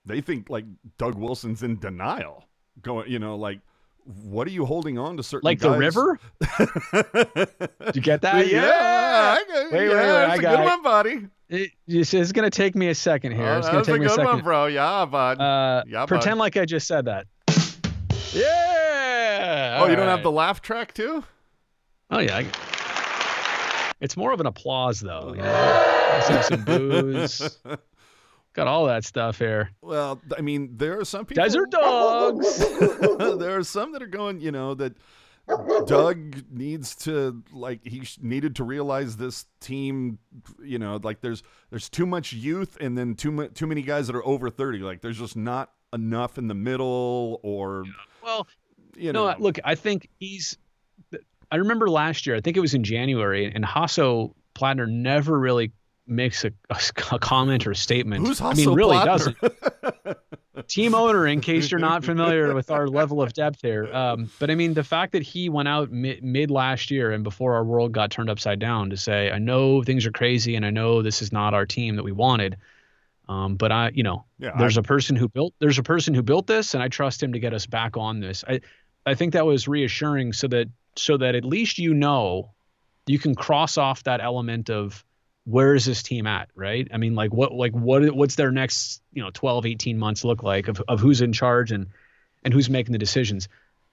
[0.05, 0.65] they think like
[0.97, 2.45] Doug Wilson's in denial.
[2.81, 3.59] Going, you know, like
[4.05, 6.19] what are you holding on to certain Like the river?
[6.39, 8.47] Did you get that?
[8.47, 10.65] yeah, I got- Wait, wait, yeah, wait, that's I a got good it.
[10.65, 11.27] one, buddy.
[11.49, 13.45] It, it's, it's gonna take me a second here.
[13.47, 14.25] Oh, it's that gonna take a me a second.
[14.25, 14.65] one, bro.
[14.67, 15.39] Yeah, bud.
[15.39, 16.07] Uh, Yeah, bud.
[16.07, 17.27] pretend like I just said that.
[18.33, 19.77] Yeah.
[19.81, 21.23] oh, you don't have the laugh track too?
[22.09, 22.37] Oh yeah.
[22.37, 22.45] I-
[24.01, 25.33] It's more of an applause though.
[25.35, 26.21] You know?
[26.27, 27.57] some, some booze.
[28.53, 29.71] Got all that stuff here.
[29.81, 31.43] Well, I mean, there are some people.
[31.43, 32.57] Desert dogs.
[33.39, 34.93] there are some that are going, you know, that
[35.87, 40.19] Doug needs to like he needed to realize this team,
[40.63, 41.41] you know, like there's
[41.71, 44.79] there's too much youth and then too mu- too many guys that are over 30.
[44.79, 47.85] Like there's just not enough in the middle or
[48.23, 48.47] well,
[48.95, 49.35] you no, know.
[49.39, 50.57] look, I think he's.
[51.51, 52.35] I remember last year.
[52.35, 55.71] I think it was in January, and Hasso Plattner never really
[56.05, 56.79] makes a, a,
[57.11, 58.27] a comment or statement.
[58.27, 59.35] Who's I mean, really Plattner?
[59.39, 60.17] doesn't.
[60.67, 64.51] team owner in case you're not familiar with our level of depth here um, but
[64.51, 67.63] i mean the fact that he went out mid, mid last year and before our
[67.63, 71.01] world got turned upside down to say i know things are crazy and i know
[71.01, 72.55] this is not our team that we wanted
[73.29, 76.21] um, but i you know Yeah, there's a person who built there's a person who
[76.21, 78.61] built this and i trust him to get us back on this i
[79.07, 82.51] i think that was reassuring so that so that at least you know
[83.07, 85.03] you can cross off that element of
[85.45, 86.87] where is this team at right?
[86.93, 90.41] I mean like what like what what's their next you know 12 18 months look
[90.43, 91.87] like of, of who's in charge and
[92.43, 93.49] and who's making the decisions?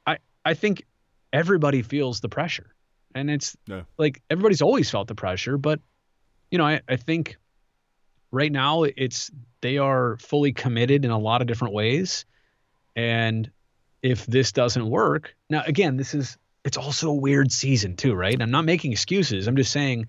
[0.07, 0.84] I i think
[1.32, 2.74] everybody feels the pressure.
[3.14, 3.82] And it's Yeah.
[3.98, 5.80] like everybody's always felt the pressure but
[6.51, 7.36] you know i i think
[8.30, 9.30] right now it's
[9.61, 12.24] they are fully committed in a lot of different ways.
[12.96, 13.51] And
[14.03, 18.40] if this doesn't work now again this is it's also a weird season too right?
[18.40, 19.48] I'm not making excuses.
[19.48, 20.07] I'm just saying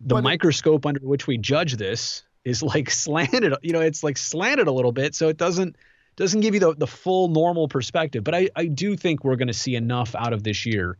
[0.00, 4.02] the But it- microscope under which we judge this is like slanted you know it's
[4.02, 5.76] like slanted a little bit so it doesn't
[6.16, 8.24] doesn't give you the, the full normal perspective.
[8.24, 10.96] But I, I do think we're going to see enough out of this year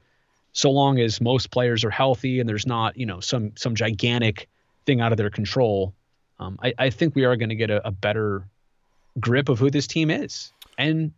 [0.53, 4.49] so long as most players are healthy and there's not you know some some gigantic
[4.84, 5.94] thing out of their control
[6.38, 8.47] um, I, I think we are going to get a, a better
[9.18, 10.53] grip of who this team is.
[10.78, 11.12] And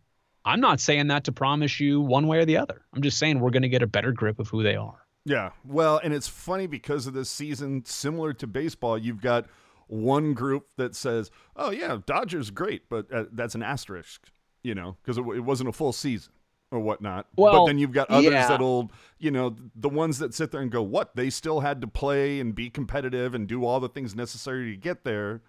[0.45, 2.81] i'm not saying that to promise you one way or the other.
[2.93, 5.51] I'm just saying we're going to get a better grip of who they are Yeah.
[5.63, 9.45] Well, and it's funny because of this season, similar to baseball, you've got
[9.85, 14.31] one group that says, "Oh yeah, Dodgers great," but uh, that's an asterisk,
[14.63, 16.33] you know, because it, it wasn't a full season
[16.71, 17.27] or whatnot.
[17.35, 18.47] Well, but then you've got others yeah.
[18.47, 21.15] that'll, you know, the ones that sit there and go, "What?
[21.15, 24.77] They still had to play and be competitive and do all the things necessary to
[24.77, 25.41] get there."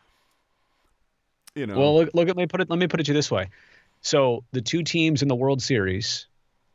[1.55, 1.79] You know.
[1.79, 2.69] Well, look, look at let me put it.
[2.69, 3.49] Let me put it to you this way.
[4.03, 6.27] So the two teams in the World Series,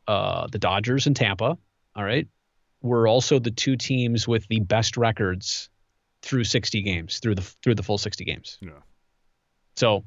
[0.08, 1.56] uh, the Dodgers and Tampa,
[1.94, 2.26] all right,
[2.86, 5.68] were also the two teams with the best records
[6.22, 8.58] through 60 games, through the through the full 60 games.
[8.60, 8.70] Yeah.
[9.76, 10.04] So,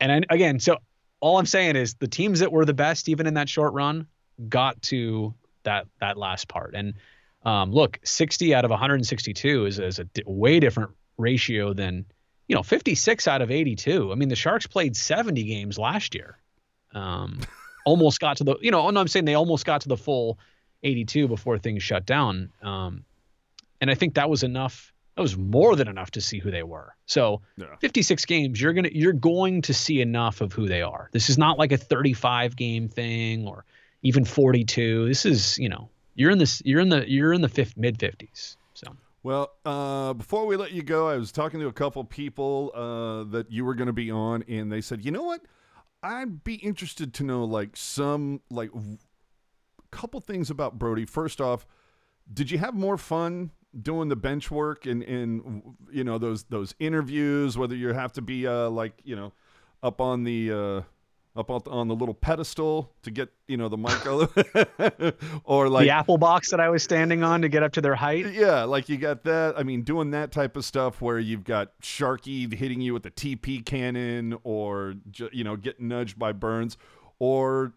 [0.00, 0.78] and I, again, so
[1.20, 4.06] all I'm saying is the teams that were the best, even in that short run,
[4.48, 6.74] got to that that last part.
[6.74, 6.94] And
[7.44, 12.04] um, look, 60 out of 162 is, is a di- way different ratio than
[12.48, 14.10] you know 56 out of 82.
[14.10, 16.38] I mean, the Sharks played 70 games last year.
[16.92, 17.40] Um,
[17.86, 20.38] almost got to the you know, no, I'm saying they almost got to the full
[20.86, 22.50] 82 before things shut down.
[22.62, 23.04] Um,
[23.80, 24.92] and I think that was enough.
[25.16, 26.94] That was more than enough to see who they were.
[27.06, 27.76] So Yeah.
[27.80, 31.08] 56 games, you're gonna you're going to see enough of who they are.
[31.12, 33.64] This is not like a 35 game thing or
[34.02, 35.08] even 42.
[35.08, 37.98] This is you know you're in this you're in the you're in the fifth, mid
[37.98, 38.56] 50s.
[38.74, 42.70] So Well, uh, before we let you go, I was talking to a couple people
[42.74, 45.40] uh, that you were going to be on, and they said, you know what?
[46.02, 48.70] I'd be interested to know like some like
[49.86, 51.04] couple things about Brodie.
[51.04, 51.66] First off,
[52.32, 56.74] did you have more fun doing the bench work and and you know those those
[56.78, 57.56] interviews?
[57.56, 59.32] Whether you have to be uh, like you know
[59.82, 60.82] up on the uh,
[61.36, 64.06] up on, on the little pedestal to get you know the mic,
[65.44, 67.94] or like the apple box that I was standing on to get up to their
[67.94, 68.32] height.
[68.32, 69.58] yeah, like you got that.
[69.58, 73.10] I mean, doing that type of stuff where you've got Sharky hitting you with the
[73.10, 74.94] TP cannon, or
[75.32, 76.76] you know, getting nudged by Burns,
[77.18, 77.74] or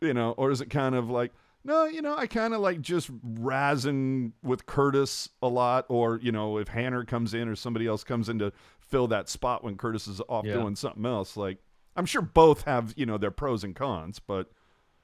[0.00, 1.32] you know, or is it kind of like,
[1.66, 6.30] No, you know, I kind of like just razzing with Curtis a lot, or you
[6.30, 9.76] know, if Hanner comes in or somebody else comes in to fill that spot when
[9.76, 10.52] Curtis is off Yeah.
[10.54, 11.36] doing something else.
[11.36, 11.58] Like,
[11.96, 14.50] I'm sure both have you know their pros and cons, but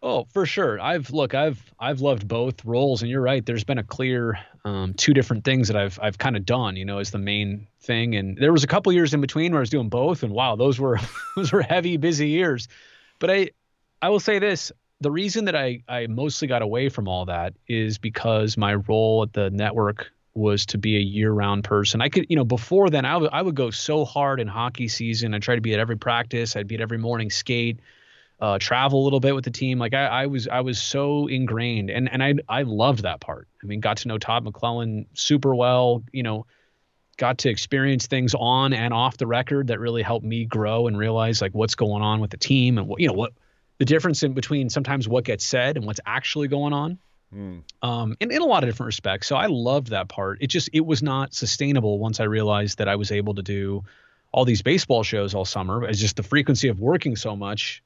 [0.04, 0.80] Oh, for sure.
[0.80, 3.44] I've look, I've I've loved both roles, and you're right.
[3.44, 6.84] There's been a clear um, two different things that I've I've kind of done, you
[6.84, 8.14] know, as the main thing.
[8.16, 10.56] And there was a couple years in between where I was doing both, and wow,
[10.56, 10.98] those were
[11.36, 12.68] those were heavy, busy years.
[13.20, 13.50] But I
[14.00, 14.72] I will say this:
[15.02, 19.22] the reason that I I mostly got away from all that is because my role
[19.22, 22.00] at the network was to be a year-round person.
[22.00, 25.34] I could, you know, before then I would would go so hard in hockey season.
[25.34, 26.56] I try to be at every practice.
[26.56, 27.80] I'd be at every morning skate
[28.42, 29.78] uh, travel a little bit with the team.
[29.78, 33.46] Like I, I was, I was so ingrained, and and I, I loved that part.
[33.62, 36.02] I mean, got to know Todd McLellan super well.
[36.12, 36.46] You know,
[37.18, 40.98] got to experience things on and off the record that really helped me grow and
[40.98, 43.32] realize like what's going on with the team and what you know what
[43.78, 46.98] the difference in between sometimes what gets said and what's actually going on.
[47.82, 49.26] Um, in, in a lot of different respects.
[49.26, 50.38] So I loved that part.
[50.42, 53.84] It just it was not sustainable once I realized that I was able to do
[54.32, 55.84] all these baseball shows all summer.
[55.84, 57.82] It's just the frequency of working so much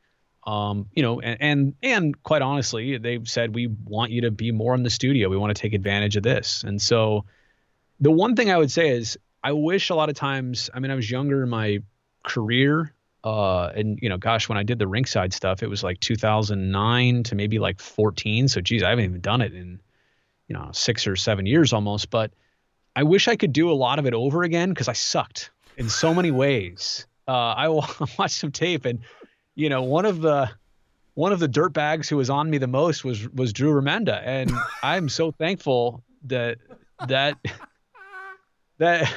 [0.47, 4.53] um, you know, and, and and quite honestly, they've said we want you to be
[4.53, 5.29] more in the studio.
[5.29, 6.63] We want to take advantage of this.
[6.63, 7.25] And so,
[7.99, 10.71] the one thing I would say is, I wish a lot of times.
[10.73, 11.81] I mean, I was younger in my
[12.23, 12.95] career,
[13.27, 17.25] uh, and you know, gosh, when I did the ringside stuff, it was like 2009
[17.25, 18.47] to maybe like 14.
[18.47, 19.81] So, geez, I haven't even done it in,
[20.47, 22.11] you know, six or seven years almost.
[22.11, 22.31] But
[22.95, 25.89] I wish I could do a lot of it over again because I sucked in
[25.89, 27.05] so many ways.
[27.27, 27.69] Uh, I
[28.19, 29.01] watched some tape and
[29.57, 30.49] you know, one of the
[31.15, 34.23] one of the dirt bags who was on me the most was was Drew Remenda,
[34.25, 34.53] and
[34.85, 36.59] I'm so thankful that
[37.09, 37.39] that
[38.79, 39.13] that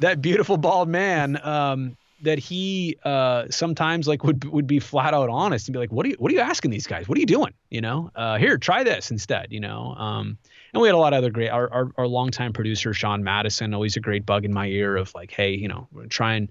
[0.00, 5.28] that beautiful bald man um, that he uh, sometimes like would would be flat out
[5.28, 7.08] honest and be like, "What are you What are you asking these guys?
[7.08, 7.52] What are you doing?
[7.70, 10.38] You know, uh, here, try this instead." You know, um,
[10.72, 11.50] and we had a lot of other great.
[11.50, 15.14] Our our, our longtime producer Sean Madison, always a great bug in my ear of
[15.14, 16.48] like, "Hey, you know, we're trying."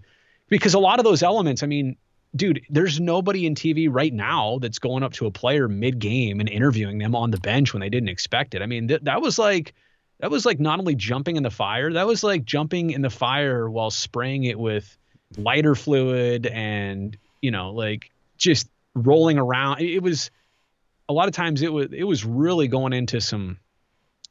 [0.48, 1.98] Because a lot of those elements, I mean,
[2.36, 6.40] dude, there's nobody in TV right now that's going up to a player mid game
[6.40, 8.62] and interviewing them on the bench when they didn't expect it.
[8.62, 9.74] I mean, th- that was like
[10.20, 13.10] that was like not only jumping in the fire, that was like jumping in the
[13.10, 14.98] fire while spraying it with
[15.38, 19.82] lighter fluid and, you know, like just rolling around.
[19.82, 20.32] It, was
[21.08, 23.58] a lot of times it was it was really going into some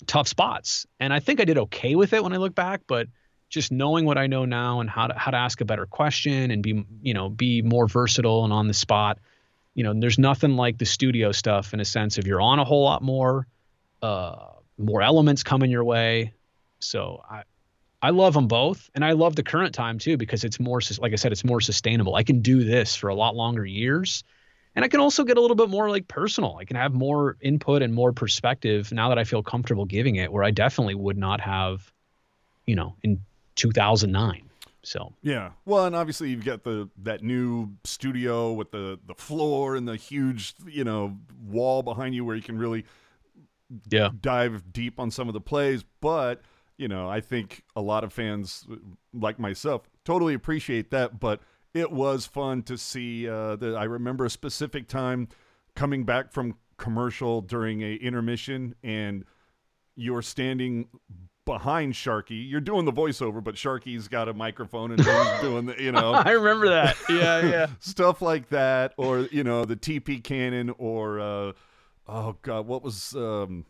[0.07, 0.87] tough spots.
[0.99, 3.09] And I think I did okay with it when I look back, but
[3.49, 6.51] just knowing what I know now and how to how to ask a better question
[6.51, 9.19] and be you know be more versatile and on the spot.
[9.75, 12.65] You know, there's nothing like the studio stuff in a sense if you're on a
[12.65, 13.49] whole lot more,
[14.03, 14.47] uh,
[14.79, 16.33] more elements coming your way.
[16.79, 17.43] So I
[18.05, 21.15] I love them both, and I love the current time too because it's more like
[21.15, 22.17] I said, it's more sustainable.
[22.17, 24.23] I can do this for a lot longer years.
[24.77, 26.59] And I can also get a little bit more like personal.
[26.61, 30.31] I can have more input and more perspective now that I feel comfortable giving it,
[30.31, 31.91] where I definitely would not have,
[32.67, 33.25] you know, in
[33.55, 34.51] 2009.
[34.83, 35.53] So Yeah.
[35.65, 39.97] Well, and obviously you've got the that new studio with the the floor and the
[39.97, 42.85] huge, you know, wall behind you where you can really
[43.89, 46.43] yeah, dive deep on some of the plays, but
[46.77, 48.67] you know, I think a lot of fans
[49.13, 51.41] like myself totally appreciate that, but
[51.73, 55.29] it was fun to see uh the I remember a specific time
[55.75, 59.25] coming back from commercial during a intermission and
[59.97, 60.89] you're standing
[61.45, 62.49] behind Sharky.
[62.49, 66.13] You're doing the voiceover, but Sharky's got a microphone and he's doing the, you know,
[66.13, 66.97] I remember that.
[67.09, 67.67] Yeah, yeah.
[67.81, 71.53] stuff like that, or you know, the TP cannon, or uh,
[72.09, 73.67] oh god, what was um,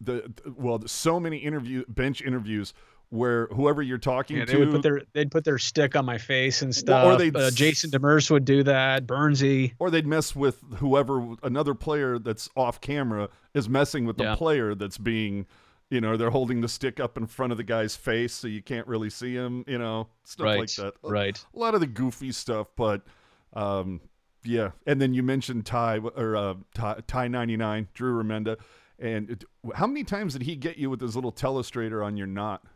[0.00, 2.72] the well, so many interview bench interviews
[3.10, 6.04] where whoever you're talking Yeah, to, they would put their they'd put their stick on
[6.04, 7.04] my face and stuff.
[7.06, 9.06] or they'd uh, Jason Demers would do that.
[9.06, 9.74] Burnsy.
[9.78, 14.34] or they'd mess with whoever another player that's off camera is messing with the Yeah.
[14.34, 15.46] player that's being
[15.88, 18.60] you know they're holding the stick up in front of the guy's face so you
[18.60, 20.58] can't really see him you know stuff Right.
[20.58, 21.44] like that Right.
[21.54, 23.02] a lot of the goofy stuff but
[23.52, 24.00] um
[24.42, 28.56] yeah and then you mentioned ty or uh ty, ty 99 drew remenda
[28.98, 29.44] and it,
[29.74, 32.68] how many times did he get you with his little telestrator on your knot i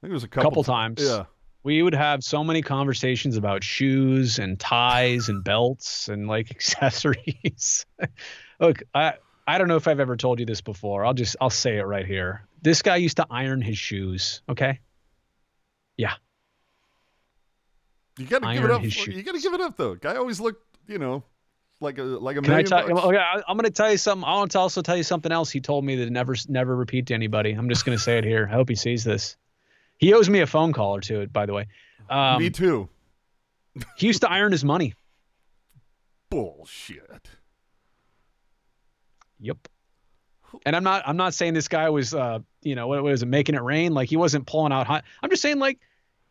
[0.00, 1.02] think it was a couple, Couple ti- times.
[1.02, 1.24] yeah
[1.62, 7.84] We would have so many conversations about shoes and ties and belts and like accessories.
[8.60, 9.14] Look, I
[9.48, 11.04] I don't know if I've ever told you this before.
[11.04, 12.46] I'll just I'll say it right here.
[12.62, 14.42] This guy used to iron his shoes.
[14.48, 14.78] Okay.
[15.96, 16.14] Yeah.
[18.18, 20.98] You gotta give it up you gotta give it up though guy always looked you
[20.98, 21.22] know
[21.80, 22.88] like a like a Can I tell?
[22.88, 23.04] bucks.
[23.06, 24.24] Okay, I- I'm going to tell you something.
[24.26, 25.50] I want to also tell you something else.
[25.50, 27.52] He told me to never, never repeat to anybody.
[27.52, 28.48] I'm just going to say it here.
[28.50, 29.36] I hope he sees this.
[29.98, 31.68] He owes me a phone call or two, by the way.
[32.08, 32.88] Um, me too
[33.96, 34.94] he used to iron his money.
[36.30, 37.30] bullshit
[39.40, 39.68] Yep.
[40.64, 43.26] And I'm not I'm not saying this guy was uh you know what was it
[43.26, 45.04] making it rain like he wasn't pulling out hot.
[45.22, 45.78] I'm just saying like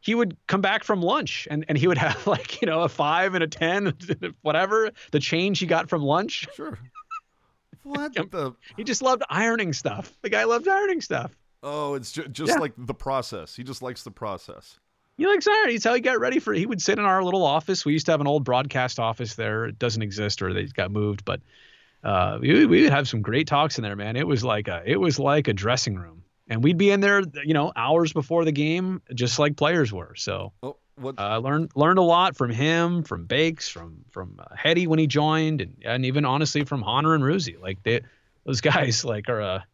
[0.06, 2.90] he would come back from lunch and, and he would have like you know a
[2.90, 3.94] five and a ten
[4.44, 6.78] whatever the change he got from lunch Sure.
[7.84, 8.54] What the?
[8.78, 11.36] he just loved ironing stuff the guy loved ironing stuff
[11.68, 12.60] Oh, it's ju- just Yeah.
[12.60, 13.56] like the process.
[13.56, 14.80] He just likes the process.
[15.18, 17.44] he likes ironing he's how he got ready for he would sit in our little
[17.46, 20.66] office we used to have an old broadcast office there it doesn't exist or they
[20.66, 21.42] got moved but
[22.04, 24.84] uh, we, we would have some great talks in there man it was like a
[24.86, 28.46] it was like a dressing room and we'd be in there you know hours before
[28.46, 30.78] the game just like players were so Oh?
[31.18, 35.08] I learned learned a lot from him, from Bakes, from from uh, Hetty when he
[35.08, 37.60] joined, and and even honestly from Honor and Ruzi.
[37.62, 38.00] Like they,
[38.46, 39.66] those guys like are a,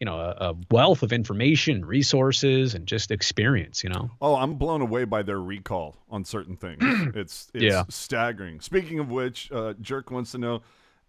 [0.00, 3.84] you know, a, a wealth of information, resources, and just experience.
[3.84, 4.10] You know.
[4.22, 6.78] Oh, I'm blown away by their recall on certain things.
[7.14, 7.84] it's it's Yeah.
[7.90, 8.60] staggering.
[8.60, 10.62] Speaking of which, uh, Jerk wants to know.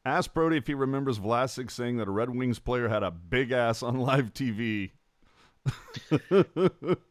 [0.04, 3.54] Ask Brodie if he remembers Vlasic saying that a Red Wings player had a big
[3.54, 4.92] ass on live TV.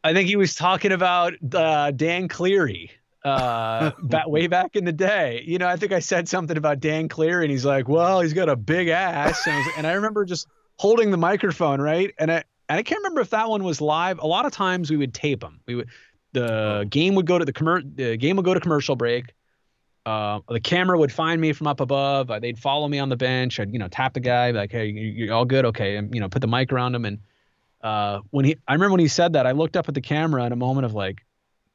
[0.05, 2.91] I think he was talking about uh, Dan Cleary.
[3.25, 6.81] Uh, back way back in the day, you know, I think I said something about
[6.81, 9.87] Dan Cleary, and he's like, "Well, he's got a big ass," and I, was, and
[9.87, 12.13] I remember just holding the microphone, right?
[12.19, 14.19] And I and I can't remember if that one was live.
[14.19, 15.61] A lot of times we would tape them.
[15.67, 15.89] We would
[16.33, 19.33] the game would go to the commer- the game would go to commercial break.
[20.05, 22.31] Uh, the camera would find me from up above.
[22.31, 23.61] Uh, they'd follow me on the bench.
[23.61, 26.21] I'd you know tap the guy like, "Hey, you, you're all good, okay?" And you
[26.21, 27.05] know put the mic around him.
[27.05, 27.19] And
[27.83, 30.45] uh, when he, I remember when he said that, I looked up at the camera
[30.45, 31.25] in a moment of like,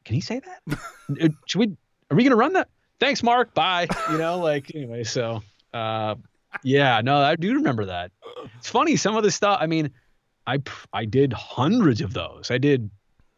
[0.06, 1.32] "Can he say that?
[1.46, 1.78] Should we?
[2.10, 2.70] Are we gonna run that?
[3.00, 3.54] Thanks, Mark.
[3.54, 5.04] Bye." You know, like anyway.
[5.04, 5.44] So,
[5.74, 6.16] uh,
[6.64, 8.12] yeah, no, I do remember that.
[8.58, 9.60] It's funny some of the stuff.
[9.62, 9.92] I mean,
[10.46, 10.60] I
[10.94, 12.50] I did hundreds of those.
[12.52, 12.90] I did,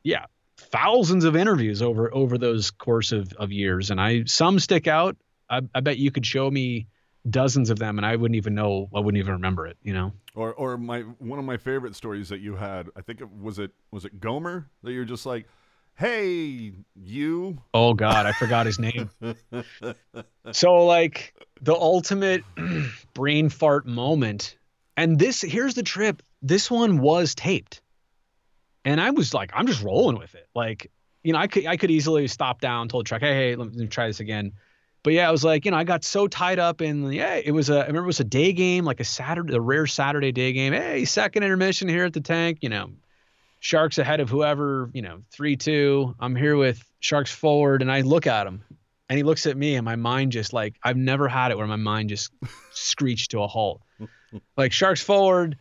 [0.03, 0.25] yeah,
[0.57, 5.17] thousands of interviews over over those course of, of years, and I some stick out.
[5.49, 6.87] I, I bet you could show me
[7.29, 8.89] dozens of them, and I wouldn't even know.
[8.93, 9.77] I wouldn't even remember it.
[9.83, 10.13] You know.
[10.35, 12.89] Or or my one of my favorite stories that you had.
[12.95, 15.45] I think it was it was it Gomer that you're just like,
[15.95, 17.61] hey you.
[17.73, 19.09] Oh God, I forgot his name.
[20.51, 22.43] so like the ultimate
[23.13, 24.57] brain fart moment,
[24.95, 26.23] and this here's the trip.
[26.41, 27.81] This one was taped,
[28.85, 30.47] and I was like, I'm just rolling with it.
[30.55, 30.89] Like,
[31.23, 33.87] you know, I could I could easily stop down, told Truck, hey, hey, let me
[33.87, 34.53] try this again.
[35.03, 37.51] But yeah, I was like, you know, I got so tied up in yeah, it
[37.51, 40.31] was a I remember it was a day game, like a Saturday, a rare Saturday
[40.31, 40.73] day game.
[40.73, 42.91] Hey, second intermission here at the tank, you know.
[43.61, 46.15] Sharks ahead of whoever, you know, 3 2.
[46.19, 48.63] I'm here with Sharks forward, and I look at him,
[49.09, 51.67] and he looks at me, and my mind just like, I've never had it where
[51.67, 52.31] my mind just
[52.71, 53.81] screeched to a halt.
[54.55, 55.57] Like, Sharks forward.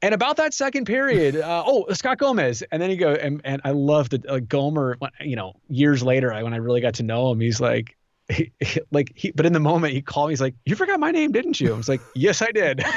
[0.00, 2.62] And about that second period, uh, oh, Scott Gomez.
[2.70, 6.32] And then he go, and, and I love the uh, Gomer, you know, years later,
[6.32, 7.96] I, when I really got to know him, he's like,
[8.28, 11.00] he, he- like he, but in the moment he called me, he's like, you forgot
[11.00, 11.72] my name, didn't you?
[11.72, 12.82] I was like, yes, I did.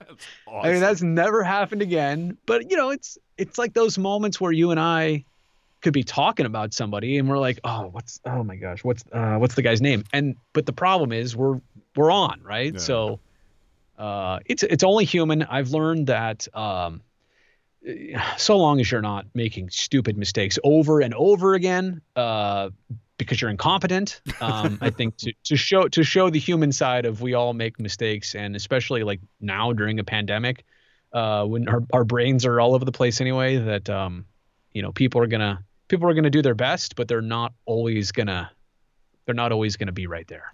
[0.00, 0.26] That's
[0.64, 2.36] I mean, that's never happened again.
[2.46, 5.24] But you know, it's it's like those moments where you and I
[5.82, 9.36] could be talking about somebody and we're like, oh, what's oh my gosh, what's uh,
[9.38, 10.04] what's the guy's name?
[10.12, 11.60] And but the problem is we're
[11.96, 12.78] we're on right, Yeah.
[12.78, 13.18] so
[13.98, 15.42] uh, it's it's only human.
[15.42, 16.46] I've learned that.
[16.54, 17.02] Um,
[18.38, 22.70] so long as you're not making stupid mistakes over and over again, uh,
[23.18, 24.20] because you're incompetent.
[24.40, 27.78] Um, I think to, to show to show the human side of we all make
[27.78, 30.64] mistakes, and especially like now during a pandemic,
[31.12, 34.24] uh, when our, our brains are all over the place anyway, that um,
[34.72, 38.12] you know people are gonna people are gonna do their best, but they're not always
[38.12, 38.50] gonna
[39.26, 40.50] they're not always gonna be right there.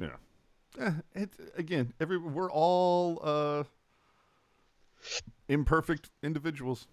[0.79, 3.65] Eh, it, again, every we're all uh,
[5.49, 6.87] imperfect individuals.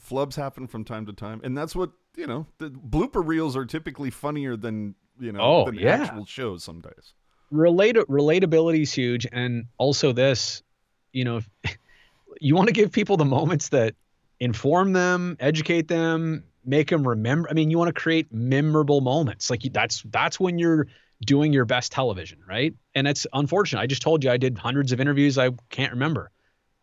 [0.00, 2.46] Flubs happen from time to time, and that's what you know.
[2.58, 6.04] The blooper reels are typically funnier than you know Oh, than yeah.
[6.04, 7.14] actual shows some days.
[7.50, 10.62] relate relatability is huge and also this
[11.12, 11.40] you know
[12.40, 13.94] you want to give people the moments that
[14.40, 19.50] inform them educate them make them remember i mean you want to create memorable moments
[19.50, 20.86] like that's that's when you're
[21.24, 24.92] doing your best television right and it's unfortunate i just told you i did hundreds
[24.92, 26.30] of interviews i can't remember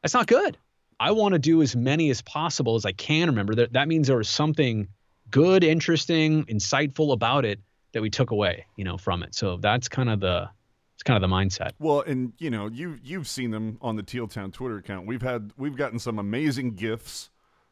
[0.02, 0.58] that's not good
[1.00, 4.08] i want to do as many as possible as i can remember that that means
[4.08, 4.88] there was something
[5.30, 7.60] good interesting insightful about it
[7.94, 10.50] that we took away you know from it so that's kind of the
[10.96, 11.72] it's kind of the mindset.
[11.80, 15.08] Well, and you know, you you've seen them on the Teal Town Twitter account.
[15.08, 17.30] We've had we've gotten some amazing gifs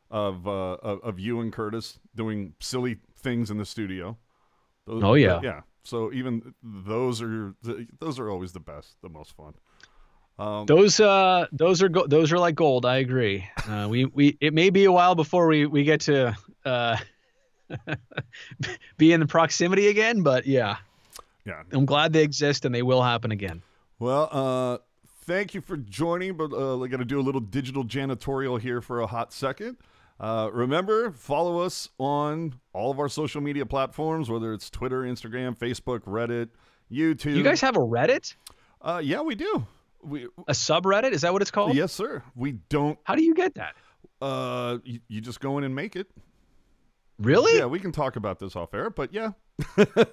[0.10, 4.18] of uh, of, of you and Curtis doing silly things in the studio.
[4.86, 5.42] Those, Oh, yeah.
[5.44, 5.62] yeah.
[5.88, 7.56] So even those are
[8.00, 9.54] those are always the best, the most fun.
[10.38, 12.86] Um, Those uh those are go- those are like gold.
[12.86, 13.48] I agree.
[13.68, 16.36] Uh, we we it may be a while before we we get to
[16.66, 16.98] uh
[18.98, 20.78] be in the proximity again, but yeah,
[21.46, 21.64] yeah.
[21.72, 23.62] I'm glad they exist and they will happen again.
[23.98, 24.78] Well, uh,
[25.26, 28.82] thank you for joining, but uh, I got to do a little digital janitorial here
[28.82, 29.78] for a hot second.
[30.20, 35.56] Uh, remember, follow us on all of our social media platforms, whether it's Twitter, Instagram,
[35.56, 36.50] Facebook, Reddit,
[36.92, 37.36] YouTube.
[37.36, 38.36] You guys have a Reddit?
[38.82, 39.66] Uh, yeah, we do.
[40.02, 41.12] We A subreddit?
[41.12, 41.76] Is that what it's called?
[41.76, 42.24] yes, sir.
[42.36, 42.98] We don't.
[43.04, 43.76] How do you get that?
[44.22, 46.08] Uh, you, you just go in and make it.
[47.20, 47.58] Really?
[47.58, 49.32] Yeah, we can talk about this off air, but yeah.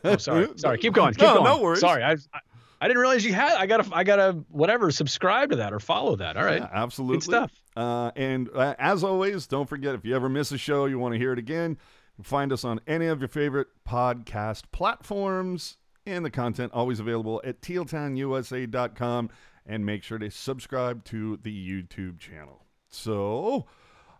[0.04, 0.48] Oh, sorry.
[0.56, 0.78] Sorry.
[0.78, 1.12] Keep going.
[1.12, 1.44] Keep no, going.
[1.44, 1.80] no worries.
[1.80, 2.02] Sorry.
[2.02, 2.40] I, I
[2.84, 3.56] I didn't realize you had.
[3.56, 3.88] I gotta.
[3.94, 4.32] I gotta.
[4.50, 4.90] Whatever.
[4.90, 6.36] Subscribe to that or follow that.
[6.36, 6.60] All right.
[6.60, 7.16] Yeah, absolutely.
[7.16, 7.52] Good stuff.
[7.74, 11.14] Uh, and uh, as always, don't forget if you ever miss a show, you want
[11.14, 11.78] to hear it again,
[12.22, 15.78] find us on any of your favorite podcast platforms.
[16.04, 19.30] And the content always available at tealtownusa.com.
[19.64, 22.66] And make sure to subscribe to the YouTube channel.
[22.90, 23.64] So,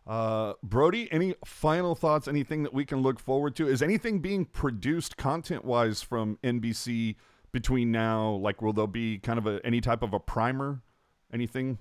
[0.07, 2.29] uh, Brodie, any final thoughts?
[2.29, 3.69] Anything that we can look forward to?
[3.69, 7.17] Is anything being produced content wise from NBC
[7.55, 8.33] between now?
[8.33, 10.83] Like, will there be kind of a any type of a primer?
[11.33, 11.79] Anything?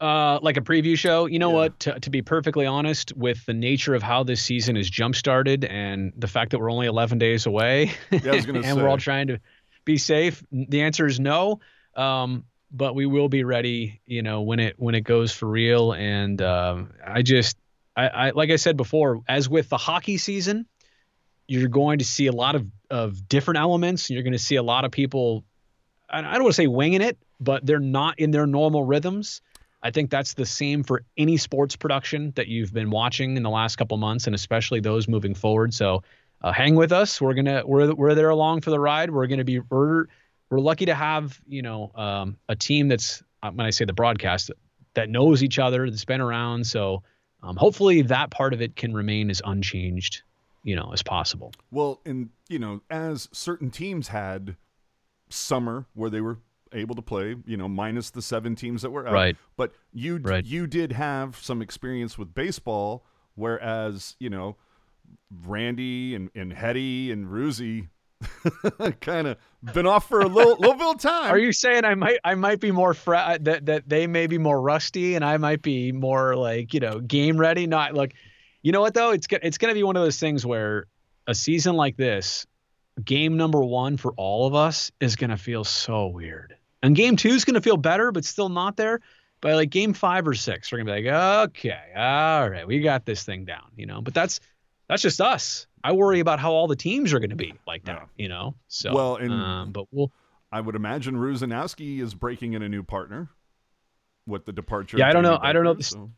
[0.00, 1.26] Uh, like a preview show.
[1.26, 1.54] You know Yeah.
[1.54, 1.80] what?
[1.80, 5.64] To, to be perfectly honest, with the nature of how this season is jump started
[5.64, 8.88] and the fact that we're only 11 days away, Yeah, I was gonna and we're
[8.88, 9.38] all trying to
[9.84, 11.60] be safe, the answer is no.
[11.94, 15.92] Um, but we will be ready, you know, when it when it goes for real.
[15.92, 17.56] And um, I just,
[17.96, 20.66] I, I like I said before, as with the hockey season,
[21.46, 24.08] you're going to see a lot of of different elements.
[24.08, 25.44] You're going to see a lot of people.
[26.08, 29.42] I don't want to say winging it, but they're not in their normal rhythms.
[29.82, 33.50] I think that's the same for any sports production that you've been watching in the
[33.50, 35.74] last couple months, and especially those moving forward.
[35.74, 36.04] So,
[36.40, 37.20] uh, hang with us.
[37.20, 39.10] We're gonna we're we're there along for the ride.
[39.10, 40.06] We're gonna be we're
[40.48, 43.92] we're lucky to have you know um, a team that's uh, when I say the
[43.92, 44.52] broadcast
[44.94, 46.66] that knows each other, that's been around.
[46.66, 47.02] So,
[47.42, 50.22] um, hopefully that part of it can remain as unchanged,
[50.64, 51.52] you know, as possible.
[51.70, 54.56] Well, and you know, as certain teams had
[55.30, 56.38] summer where they were
[56.72, 59.12] able to play, you know, minus the seven teams that were out.
[59.12, 59.36] Right.
[59.56, 60.44] But you Right.
[60.44, 63.06] you did have some experience with baseball,
[63.36, 64.56] whereas you know,
[65.46, 67.88] Randy and and Hetty and Ruzy
[69.00, 69.36] kind of
[69.74, 71.30] been off for a little little bit of time.
[71.30, 74.26] Are you saying I might I might be more fra- uh, that that they may
[74.26, 77.66] be more rusty and I might be more like you know game ready?
[77.66, 78.10] Not look,
[78.64, 79.10] you know what though?
[79.10, 80.86] It's it's gonna be one of those things where
[81.28, 82.46] a season like this,
[83.04, 87.28] game number one for all of us is gonna feel so weird, and game two
[87.28, 89.00] is gonna feel better, but still not there.
[89.40, 91.14] But like game five or six, we're gonna be like,
[91.50, 94.00] okay, all right, we got this thing down, you know.
[94.00, 94.40] But that's
[94.88, 95.66] that's just us.
[95.84, 98.54] I worry about how all the teams are gonna be like that, you know.
[98.68, 100.10] So Well, and- um, but we'll.
[100.50, 103.28] I would imagine Rusanowsky is breaking in a new partner
[104.26, 104.96] with the departure.
[104.98, 106.10] Yeah, I don't know- Jamie I don't know so-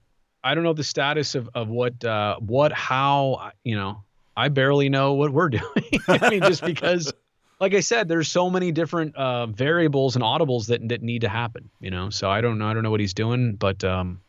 [0.47, 4.05] I don't know the status of, of what uh what how you know
[4.37, 6.01] I barely know what we're doing.
[6.07, 7.13] I mean just because
[7.61, 11.29] like I said there's so many different uh variables and audibles that that need to
[11.29, 12.11] happen, you know.
[12.11, 14.21] So I don't know I don't know what he's doing, but um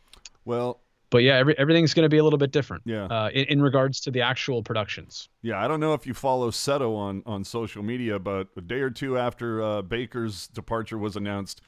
[0.44, 2.82] Well, but yeah, every, everything's going to be a little bit different.
[2.86, 3.06] Yeah.
[3.06, 5.30] Uh in, in regards to the actual productions.
[5.44, 8.80] Yeah, I don't know if you follow Seto on, on social media, but a day
[8.80, 11.62] or two after uh, Baker's departure was announced,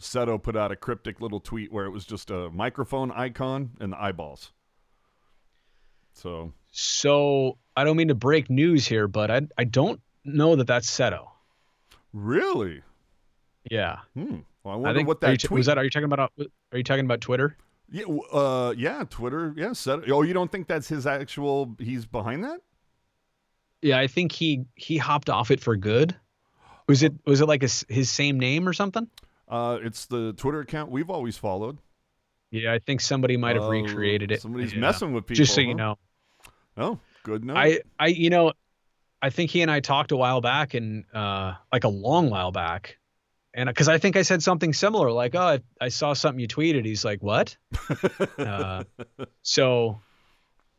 [0.00, 3.92] Seto put out a cryptic little tweet where it was just a microphone icon and
[3.92, 4.52] the eyeballs.
[6.12, 10.66] So, So I don't mean to break news here, but I I don't know that
[10.66, 11.28] that's Seto.
[12.12, 12.82] really?
[13.70, 13.98] Yeah.
[14.14, 14.38] Hmm.
[14.62, 16.32] Well, I I wonder think what you that tweet was that are you talking about
[16.72, 17.56] are you talking about Twitter?
[17.88, 19.54] Yeah, uh, yeah, Twitter.
[19.56, 20.10] Yeah, Seto.
[20.10, 21.74] Oh, you don't think that's his actual?
[21.78, 22.60] He's behind that?
[23.82, 26.16] Yeah, I think he he hopped off it for good.
[26.88, 29.08] Was it was it like a his same name or something?
[29.48, 31.78] Uh, it's the Twitter account we've always followed.
[32.50, 34.42] Yeah, I think somebody might have Oh, recreated it.
[34.42, 34.80] Somebody's Yeah.
[34.80, 35.36] messing with people.
[35.36, 35.98] Just so you know,
[36.76, 37.56] Oh, good note.
[37.56, 38.52] I I you know,
[39.22, 42.52] I think he and I talked a while back and uh like a long while
[42.52, 42.98] back,
[43.54, 46.48] and because I think I said something similar like, oh, I, I saw something you
[46.48, 46.84] tweeted.
[46.84, 47.56] He's like, what?
[48.38, 48.84] uh,
[49.42, 50.00] so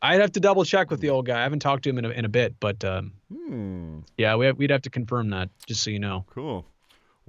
[0.00, 1.40] I'd have to double check with the old guy.
[1.40, 4.00] I haven't talked to him in a, in a bit, but um, hmm.
[4.16, 6.24] yeah, we have, we'd have to confirm that just so you know.
[6.30, 6.64] Cool.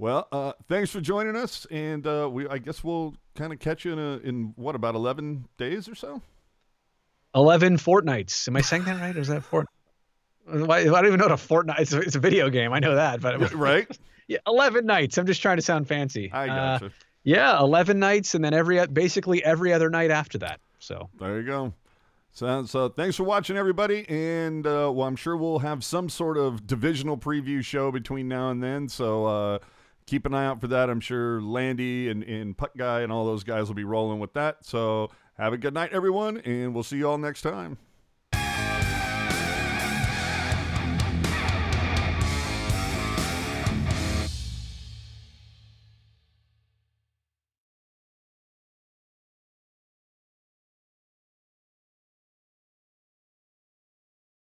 [0.00, 3.84] Well, uh, thanks for joining us, and uh, we I guess we'll kind of catch
[3.84, 6.22] you in a, in what about eleven days or so.
[7.34, 8.48] 11 fortnights.
[8.48, 9.14] Am I saying that right?
[9.14, 9.66] Or is that fort?
[10.46, 11.78] Why, I don't even know what a fortnight.
[11.78, 12.72] It's a, it's a video game.
[12.72, 13.86] I know that, but right?
[14.26, 15.16] yeah, 11 nights.
[15.16, 16.32] I'm just trying to sound fancy.
[16.32, 16.92] I Uh, gotcha.
[17.22, 20.60] yeah, 11 nights, and then every basically every other night after that.
[20.80, 21.72] So there you go.
[22.32, 26.36] So, so thanks for watching, everybody, and uh, well, I'm sure we'll have some sort
[26.36, 28.88] of divisional preview show between now and then.
[28.88, 29.58] So uh,
[30.10, 30.90] keep an eye out for that.
[30.90, 34.32] I'm sure Landy and, and Puck Guy and all those guys will be rolling with
[34.34, 34.64] that.
[34.64, 37.78] So have a good night, everyone, and we'll see you all next time.